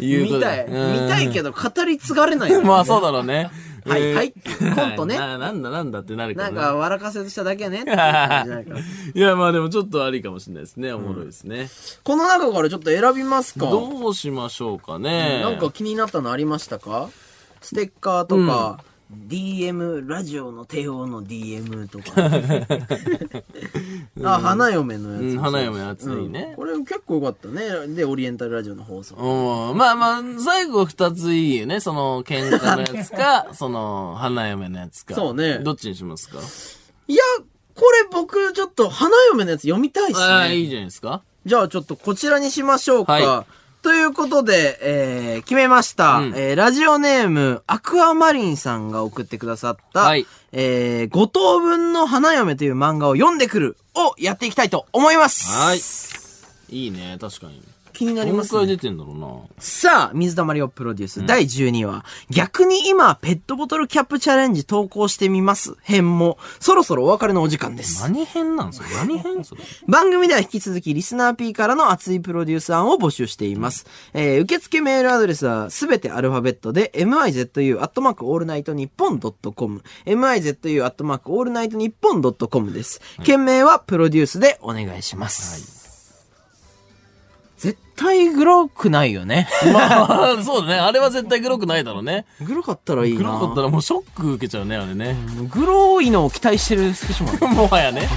[0.05, 0.66] いうこと見たい。
[0.66, 3.50] うん見たいけど、語り継がれないよね、 まあそうだろうね。
[3.84, 4.32] はいえーはい
[4.76, 6.55] コントねななんだなんだってなるからね。
[6.57, 7.82] なんか、笑かせとしただけね
[9.14, 10.92] いやまあでもちょっとありかもしれないですね。
[10.92, 11.68] おもろいですね。
[12.05, 13.66] この中からちょっと選びますか？
[13.66, 15.40] どうしましょうかね。
[15.42, 17.09] なんか気になったのありましたか？
[17.61, 18.78] ステッカーとか、
[19.28, 22.30] DM、ラジオの帝王の DM とか。
[24.24, 25.22] あ、花嫁のやつ。
[25.22, 27.88] うん花嫁のやついいねこれ結構よかったね。
[27.94, 29.16] で、オリエンタルラジオの放送。
[29.16, 29.78] うん。
[29.78, 31.80] まあまあ、最後二ついいよね。
[31.80, 35.14] その、喧嘩のやつか、 その、花嫁のやつか。
[35.14, 36.38] そうねどっちにしますか？
[37.08, 37.22] いや、
[37.74, 40.56] ここれ僕、ちょっと、花嫁のやつ読みたいっすああ、ね。
[40.56, 41.22] いいじゃないですか。
[41.44, 43.14] じゃあちょっとこちらにしましょうか。
[43.14, 43.46] は
[43.82, 46.18] ということで、えー、決めました。
[46.18, 55.50] うんえー、ラジオネーム、アクアマリンさんが送ってくださった、はいえー、五等分の花嫁という漫画を読んでくるをやっていきたいと思います。
[55.50, 55.80] はい。
[56.74, 57.60] いいね、確かに。
[57.93, 58.59] 気になり何ますね。
[58.61, 59.28] 回出てんだろうな。
[59.59, 65.76] さあ、水溜りをプロデュース、第12話、逆に今、ペットボトルキャップチャレンジ投稿してみます。
[65.82, 68.03] 編も、そろそろお別れのお時間です。
[68.03, 68.88] 何編なんそれ？
[68.97, 69.62] 何編それ？
[69.88, 73.86] 番組では引き続きリスナー P からの熱いプロデュース案を募集しています。
[74.14, 83.01] えー受付メールアドレスはすべてアルファベットで mizu アットマークオールナイトニッポンドットコム mizu アットマークオールナイトニッポンドットコムです。
[83.24, 85.81] 件名はプロデュースでお願いします。
[87.62, 89.46] 絶対グロくないよね。
[89.72, 90.80] まあ、そうだね。
[90.80, 92.26] あれは絶対グロくないだろうね。
[92.40, 93.18] グロかったらいいな。
[93.18, 95.16] グロかったらもうショック受けちゃうね、あれね。
[95.48, 97.30] グロいのを期待してる福島。
[97.54, 98.08] もはやね。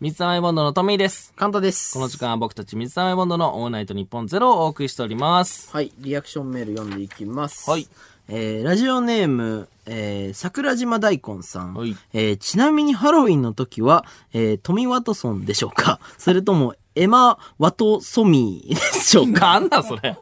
[0.00, 1.32] 水溜りボンドのトミーです。
[1.34, 1.94] 簡単です。
[1.94, 5.70] この時間は僕たち水溜りボンドのオールナイトニッポンゼロをお送りしております。
[5.72, 7.70] はい、リアクションメール読んでいきます。
[7.70, 7.88] はい。
[8.32, 11.74] えー、ラジオネーム、えー、桜島大根さん。
[11.74, 15.98] はいえー、ちなみにハロウィンの時は、えー、トミワトソンでしょうか？
[16.16, 19.58] それとも、エマ・ワトソミー でしょうか？
[19.58, 20.16] なんだそれ。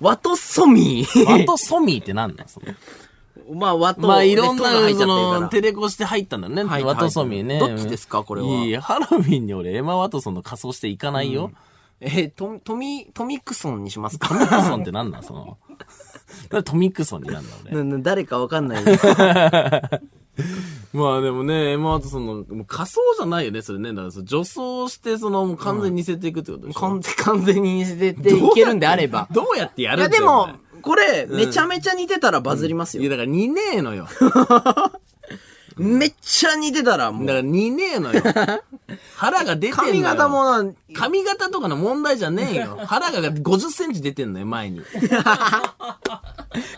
[0.00, 2.74] ワトソミーワトソミーってなんだそれ？
[3.54, 6.62] まあ、ワト、まあいろんなその、テレコして入ったんだね。
[6.64, 7.58] はいワトソミーね。
[7.58, 8.22] どっちですか？
[8.22, 11.52] これはいや、ハロウィンに俺エマ・ワトソンの仮装していかないよ。
[12.00, 14.28] えー、トトミ、トミクソンにしますか？
[14.28, 15.56] トミクソンってなんだその。
[16.50, 17.74] なんでトミクソンになんだ俺。
[17.74, 18.84] なな誰かわかんない。
[20.92, 23.90] まあでもね、エマ・ワトソンの、もう仮装じゃないよね、それね。
[23.90, 26.80] だからその女装して、その、もう完全に似せていくってことでしょ。
[26.80, 29.28] 完全完全に似せていけるんであれば。
[29.32, 33.02] どうやってやいや、るんだよでもお前、これ、めちゃめちゃ似てたらバズりますよ。
[33.02, 34.06] いや、だから似ねえのよ。
[35.76, 37.26] めっちゃ似てたらもう。
[37.26, 38.22] だから似ねえのよ。
[39.16, 39.92] 腹が出てんのよ。
[39.92, 42.78] 髪型もな、髪型とかの問題じゃねえよ。
[42.86, 44.82] 腹が50センチ出てんのよ、前に。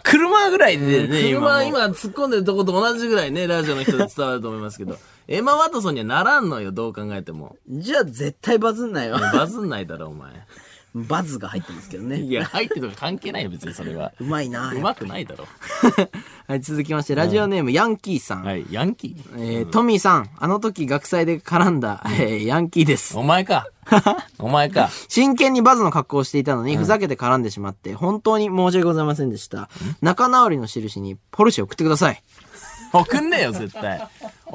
[0.02, 1.84] 車ぐらいでね、車、今も。
[1.84, 4.96] 今突っ込んでるとこと同じぐらいね、ラジオの人で伝わると思いますけど。
[5.28, 7.56] エマ・ワトソンにはならんのよ、どう考えても。
[7.68, 9.18] じゃあ絶対バズんないよ。
[9.18, 10.30] バズんないだろ、お前。
[11.04, 12.20] バズが入ってますけどね。
[12.20, 14.12] いや、入ってるとか関係ないよ、別にそれは。
[14.18, 15.46] うまいなうまくないだろ。
[16.48, 18.44] はい、続きまして、ラジオネーム、ヤンキーさん。
[18.44, 23.16] はい、ヤンキーえートミーさん、あの時学祭で絡んだ、えーヤンキーです。
[23.18, 23.66] お前か。
[24.38, 24.90] お前か。
[25.08, 29.68] 真剣にバズの格好をしていたのに、ふざけて絡んでしまって、本当に申し訳ございませんでした。
[30.00, 32.22] 仲直りの印に、ポルシェ送ってください。
[32.92, 34.08] 送んねえよ、絶対。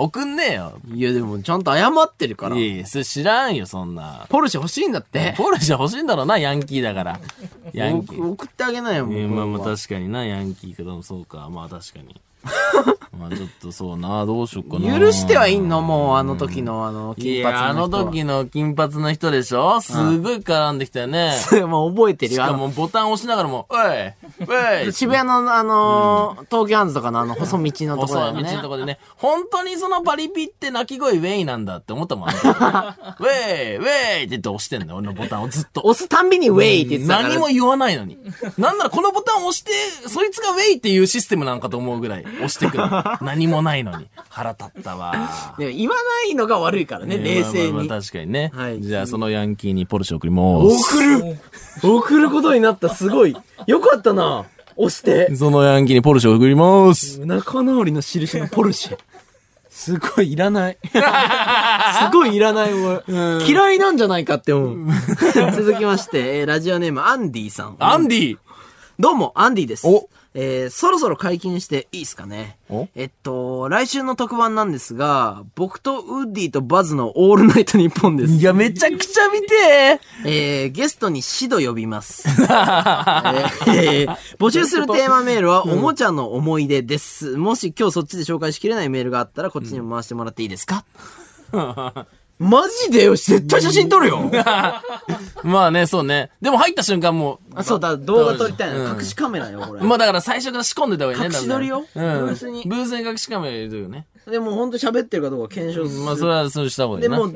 [0.04, 0.74] 送んねえよ。
[0.94, 2.60] いや、でも、ちゃんと謝ってるからい。
[2.62, 4.26] やいや、それ知らんよ、そんな。
[4.30, 5.34] ポルシェ欲しいんだって。
[5.38, 7.20] ポルシェ欲しいんだろうな、ヤンキーだから。
[7.74, 8.32] ヤンキー。
[8.32, 9.16] 送ってあげないよ、もう。
[9.18, 11.50] えーまあまあ確かにな、ヤンキーかでもそうか。
[11.52, 12.20] まあ確かに。
[13.18, 15.00] まあちょっとそうな、どうしよっかな。
[15.00, 18.04] 許してはいんのもう、あの時の、あの、い金髪や、あのの人は。
[18.12, 19.80] 時の金髪の人でしょ？
[19.82, 21.34] すごい絡んできたよね。
[21.68, 22.44] もう覚えてるよ。
[22.44, 28.42] あのしかもボタン押しながらも、おいおい 渋谷の、あのー東京ハンズとかのあの、細道のところだよね。
[28.44, 32.30] 細い道のとこでね、本当にそのバリピって鳴き声ウェイなんだって思ったもん。
[32.30, 35.82] ウェイウェイって言って押してんだよ、俺のボタンをずっと。
[35.84, 37.22] 押すたんびにウェイって言ってた。
[37.22, 38.18] 何も言わないのに。
[38.58, 39.72] なんならこのボタンを押して、
[40.08, 42.84] そいつがウェイっていうシステムなんかと思うぐらい押してくる。
[43.22, 44.08] 何もないのに。
[44.30, 45.56] 腹立ったわ。
[45.58, 47.64] でも言わないのが悪いからね、冷静に。
[47.66, 48.52] まあまあまあ確かにね。
[48.54, 50.98] はいじゃあそのヤンキーにポルシェ送ります。
[50.98, 51.40] 送る
[51.84, 53.36] 送ることになった、すごい。
[53.68, 54.46] よかったな。
[54.76, 55.36] 押して。
[55.36, 57.20] そのヤンキーにポルシェ送ります。
[57.26, 58.98] 仲直りの印のポルシェ。
[59.70, 60.78] すごいいらない。
[60.84, 60.92] す
[62.12, 63.02] ごいいらない、俺。
[63.48, 64.78] 嫌いなんじゃないかって思う。
[65.56, 67.78] 続きまして、えーラジオネームアンディさん。
[67.80, 68.38] アンディ
[69.00, 69.88] どうも、アンディです。
[69.88, 72.88] おえーそろそろ解禁していいですかねお？
[72.96, 78.34] えっと、来週の特番なんですが、僕とウッディとバズのオールナイトニッポンです。
[78.34, 82.24] いや、めちゃくちゃ見てえーゲストにシド呼びます。
[83.68, 87.36] えー募集するテーマメールは、おもちゃの思い出です。
[87.36, 90.86] もし今日そっちで紹介しきれないメールがあったら、こっちにも回してもらっていいですか、
[92.42, 94.32] マジでよ絶対写真撮るよ
[95.44, 96.32] まあね、そうね。
[96.42, 98.94] でも入った瞬間もう、あ、そうだ、動画撮りたいの。
[98.94, 99.84] うん隠しカメラよ、これ。
[99.84, 101.26] まあだから最初から仕込んでた方がいいね。
[101.28, 101.86] 隠し撮りよ？
[101.96, 102.26] だんだんうん。
[102.28, 104.08] ブースにブースに隠しカメラ入れるよね。
[104.28, 106.02] でもほんと喋ってるかどうか検証する。
[106.02, 107.16] まあそれはそうした方がいいな。
[107.18, 107.32] でも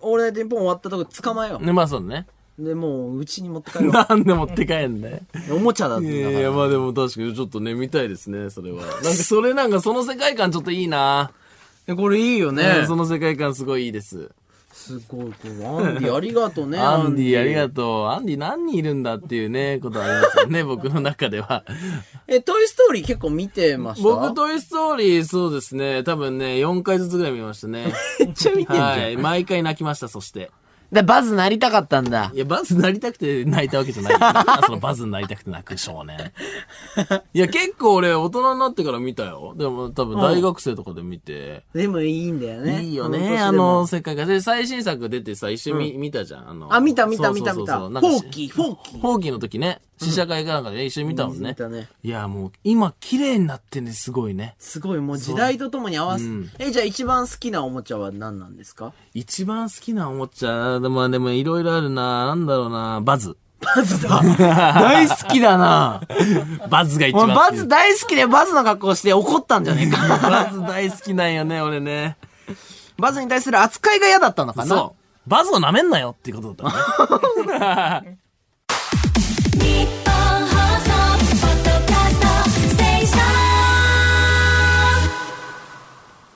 [0.00, 2.26] オールナイトニッポン終わったとこ捕まえよね、まあそうね。
[2.60, 2.64] う。
[2.64, 5.18] で、もう、うちに持って帰ろなんで持って帰んだよ。
[5.50, 5.54] う。
[5.56, 6.30] おもちゃだったんだから。
[6.30, 8.82] いやいや、まあでも確かにちょっとね、見たいですね、それは。
[8.82, 11.30] なんかそれなんかその世界観ちょっといいな。
[11.88, 12.86] えこれいいよね、ね。
[12.86, 14.30] その世界観すごいいいです。
[14.70, 16.78] すごい、アンディ ありがとうね。
[16.78, 18.06] アンディありがとう。
[18.08, 21.64] アンディ何人いるんだっていうね、ことありますよね、僕の中では。
[22.28, 24.08] え、トイストーリー結構見てました？
[24.08, 27.92] 僕、トイストーリー、そうですね、多分ね、4回ずつぐらい見ましたね。
[28.20, 28.88] めっちゃ見てんじゃん。
[28.90, 29.16] はい。
[29.16, 30.50] 毎回泣きました、そして。
[30.90, 32.38] で、バズなりたかったんだい。
[32.38, 34.18] や、バズになりたくて泣いたわけじゃない。
[34.18, 36.32] なんだそのバズになりたくて泣く少年。
[37.34, 39.54] いや、結構俺、大人になってから見たよ。
[39.56, 41.62] でも、多分大学生とかで見て。
[41.74, 42.82] でもいいんだよね。
[42.82, 44.24] いいよね、あの、世界が。
[44.24, 46.50] で、最新作出てさ、一緒に見たじゃん。
[46.50, 46.74] あの。
[46.74, 47.74] あ、見た見た見た見た。
[47.78, 49.00] そうそうそうフなんかしォーキー、フォーキー。
[49.00, 51.50] フォーキーの時ね、試写会かなんかでね、一緒に見たもんね。
[51.50, 54.54] 見たねいや、もう、今、綺麗になってんね、すごいね。
[54.58, 58.92] すごい、もう時代とともに合わせ、うんえ、じゃあ一番好きなおもちゃは何なんですか？
[59.14, 62.26] 一番好きなおもちゃ、でも、でも、いろいろあるな。
[62.26, 63.00] なんだろうな。
[63.02, 63.36] バズ。
[63.60, 64.22] バズだ。
[64.38, 66.00] 大好きだな。
[66.70, 67.28] バズが一番。
[67.34, 69.98] バズ大好きでバズの格好して怒ったんじゃねえか。
[70.30, 72.16] バズ大好きなんよね、俺ね。
[72.98, 74.68] バズに対する扱いが嫌だったのかな？
[74.68, 74.94] そ
[75.26, 75.28] う。
[75.30, 78.18] バズを舐めんなよっていうことだったね。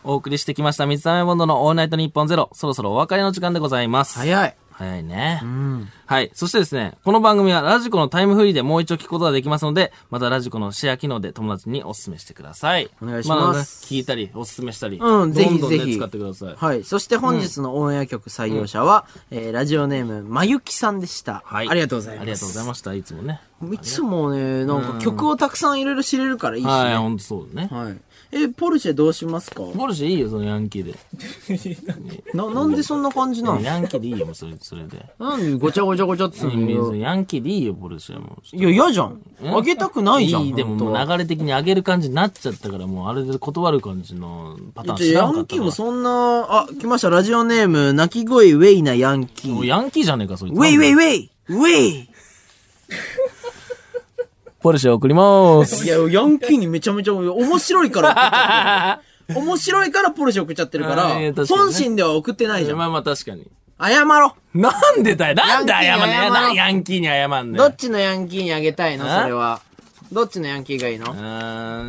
[0.04, 2.50] お送りしてきました、水溜りボンドのオールナイトニッポンゼロ。
[2.52, 4.18] そろそろお別れの時間でございます。
[4.18, 4.56] 早い。
[4.82, 5.40] 早いね。
[6.06, 6.30] はい。
[6.34, 12.90] そしてですね、この番組はラジコのタイムフリーでもう一度聞くことができますので、またラジコのシェア機能で友達にお勧めしてください。
[13.00, 14.98] お願いしますああ聞いたり、お勧めしたり。
[14.98, 15.96] うん、ぜひぜひ。
[15.96, 16.54] 使ってください。
[16.56, 16.84] はい。
[16.84, 21.42] そして本日のオンエア曲採用者は、えーラジオネーム、まゆきさんでした。
[21.44, 21.68] はい。
[21.68, 22.22] ありがとうございます。
[22.22, 22.94] ありがとうございました。
[22.94, 23.40] いつもね。
[23.70, 26.72] いつもね、なんか曲をたくさんいろいろ知れるからいいしね。
[26.72, 27.68] はい、ほんとそうだね。
[27.70, 27.96] はい。
[28.34, 29.62] え、ポルシェどうしますか？
[29.76, 30.94] ポルシェいいよ、そのヤンキーで。
[32.32, 35.04] な、なんでそんな感じなのヤンキーでいいよ、もうそれ、それで。
[35.18, 36.96] なんでごちゃごちゃごちゃってするの？
[36.96, 38.56] ヤンキーでいいよ、ポルシェはもう。
[38.56, 39.20] いや、嫌じゃん。
[39.44, 40.46] あげたくないじゃん。
[40.46, 49.52] いい、でももう流れ的に上げる感じになっちゃったから、もうあれで断る感じのパターンじゃあヤ知らんかったわンキーもそんな、あ、来ました、ラジオネーム、泣き声ウェイなヤンキー。
[49.52, 50.54] もうヤンキーじゃねえか、そいつ。
[50.54, 51.70] ウェイウェイウェイウェ
[52.04, 52.08] イ
[54.62, 55.84] ポルシェ送りまーす。
[55.84, 59.00] いや、ヤンキーにめちゃめちゃ面白いから。
[59.34, 61.16] 面白いからポルシェ送っちゃってるから
[61.48, 62.78] 本心では送ってないじゃん。
[62.78, 63.46] まあまあ確かに。
[63.80, 64.36] 謝ろ。
[64.54, 65.34] なんでだよ。
[65.34, 69.06] なんで謝んねえなヤンキーに謝んねどっちのヤンキーにあげたいの？
[69.06, 69.22] あ？
[69.22, 69.60] それは。
[70.12, 71.14] どっちのヤンキーがいいの？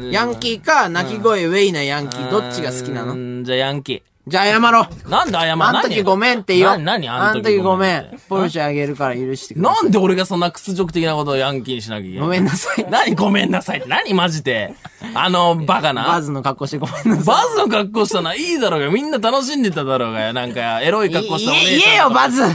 [0.10, 3.16] えヤンキーか、泣き声ウェイなヤンキー、どっちが好きなの？
[3.16, 4.84] のじゃあヤンキじゃあ謝ろう。
[4.84, 5.10] ー。
[5.10, 6.78] なんで謝んあん時ごめんって言おう。
[6.78, 8.20] な何あん時ごめん。
[8.30, 9.64] ポルシェあげるから許してくれ。
[9.64, 12.22] なんで俺がそんな屈辱的なことをヤンキーにしなきゃいけない？
[12.22, 12.86] ごめんなさい。
[12.90, 13.90] 何ごめんなさいって？
[13.90, 14.74] 何マジで？
[15.14, 16.06] あの、バカな？
[16.08, 20.32] バズの格好してごめんなさバズの格好したな、いいだろうが、みんな楽しんでただろうがよ。
[20.32, 21.14] なんか、エロいい。
[21.14, 22.48] 格好したお姉言え、よ、バズバ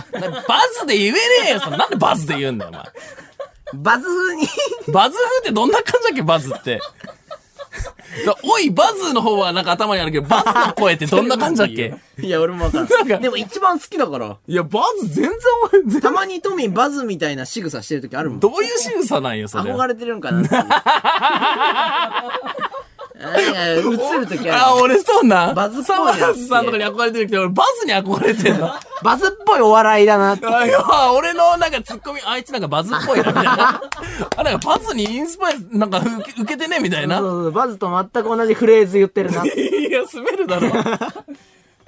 [0.81, 1.19] ズで言えね
[1.49, 2.85] えよ、なんでバズで言うんだよ、お前。
[3.75, 4.49] バズ風に。
[4.91, 6.81] バズ風ってどんな感じだっけ、バズって。
[8.27, 11.95] だおい、バズの方はなんか頭にあるけど、バズの声ってどんな感じだっけ？
[12.21, 14.37] いや、俺もわかんなんかでも一番好きだから。
[14.47, 15.33] いや、バズ全然
[15.73, 18.41] お前、全たまにトミーバズみたいな仕草してる時あるもん。
[18.41, 19.73] どういう仕草なんよ、それ。
[19.73, 20.43] 憧れてるんかな
[23.37, 24.83] 映る時ああ、る。
[24.83, 25.53] 俺そうな。
[25.55, 28.71] バズっぽいサマーズさんとかに憧れてるけど、俺バズに憧れてんの。
[29.03, 30.47] バズっぽいお笑いだなって。
[30.49, 33.83] あいや、俺のなんかツッコミ、あいつなんかバズっぽいな、みたいな。
[34.37, 37.19] あ、なんかバズにインスパイア、なんか受け受けてね、みたいな。
[37.19, 39.45] そうそうバズと全く同じフレーズ言ってるな。
[39.47, 40.69] いや、滑るだろ。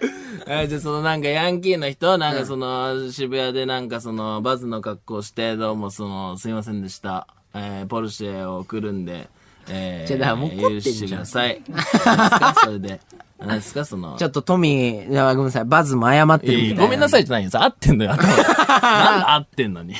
[0.47, 7.27] えじゃあそのなんかヤンキーの人、なんかその渋谷でなんかそのバズの格好して、どうもその、すいませんでした。
[7.55, 9.29] えー、ポルシェを送るんで、
[9.71, 11.63] えー、じゃあだからもう怒ってんじゃん許してください。
[11.69, 13.01] 何ですかそれで。
[13.39, 14.17] 何ですかその。
[14.17, 16.83] ちょっとトミー、ごめんなさい、バズも謝ってるみたいな。
[16.83, 17.51] ごめんなさいじゃないよ。
[17.53, 18.13] 合ってんのよ。
[18.13, 19.95] 頭なんで合ってんのに。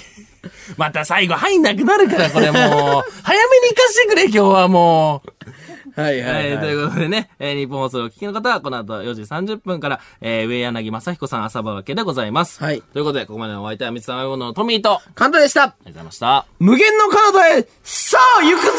[0.77, 2.61] また最後入んなくなるから、これもう。
[2.61, 5.31] 早めに行かしてくれ、今日はもう。
[6.01, 12.63] はいはい、ということでね、えー日本放送をお聞きの方は、この後4時30分から、えー、上柳正彦さん朝場分けでございます。
[12.63, 12.81] はい。
[12.81, 16.47] ということで、ここまでのお相手は三つさまのトミーと、ありがと簡単でしたうございました。
[16.59, 18.71] 無限の彼方へ、さあ行くぞ。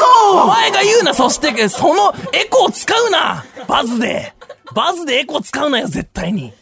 [0.43, 3.45] お前が言うな、そして、そのエコー使うな。
[3.67, 4.33] バズで。
[4.73, 6.53] バズでエコー使うなよ、絶対に。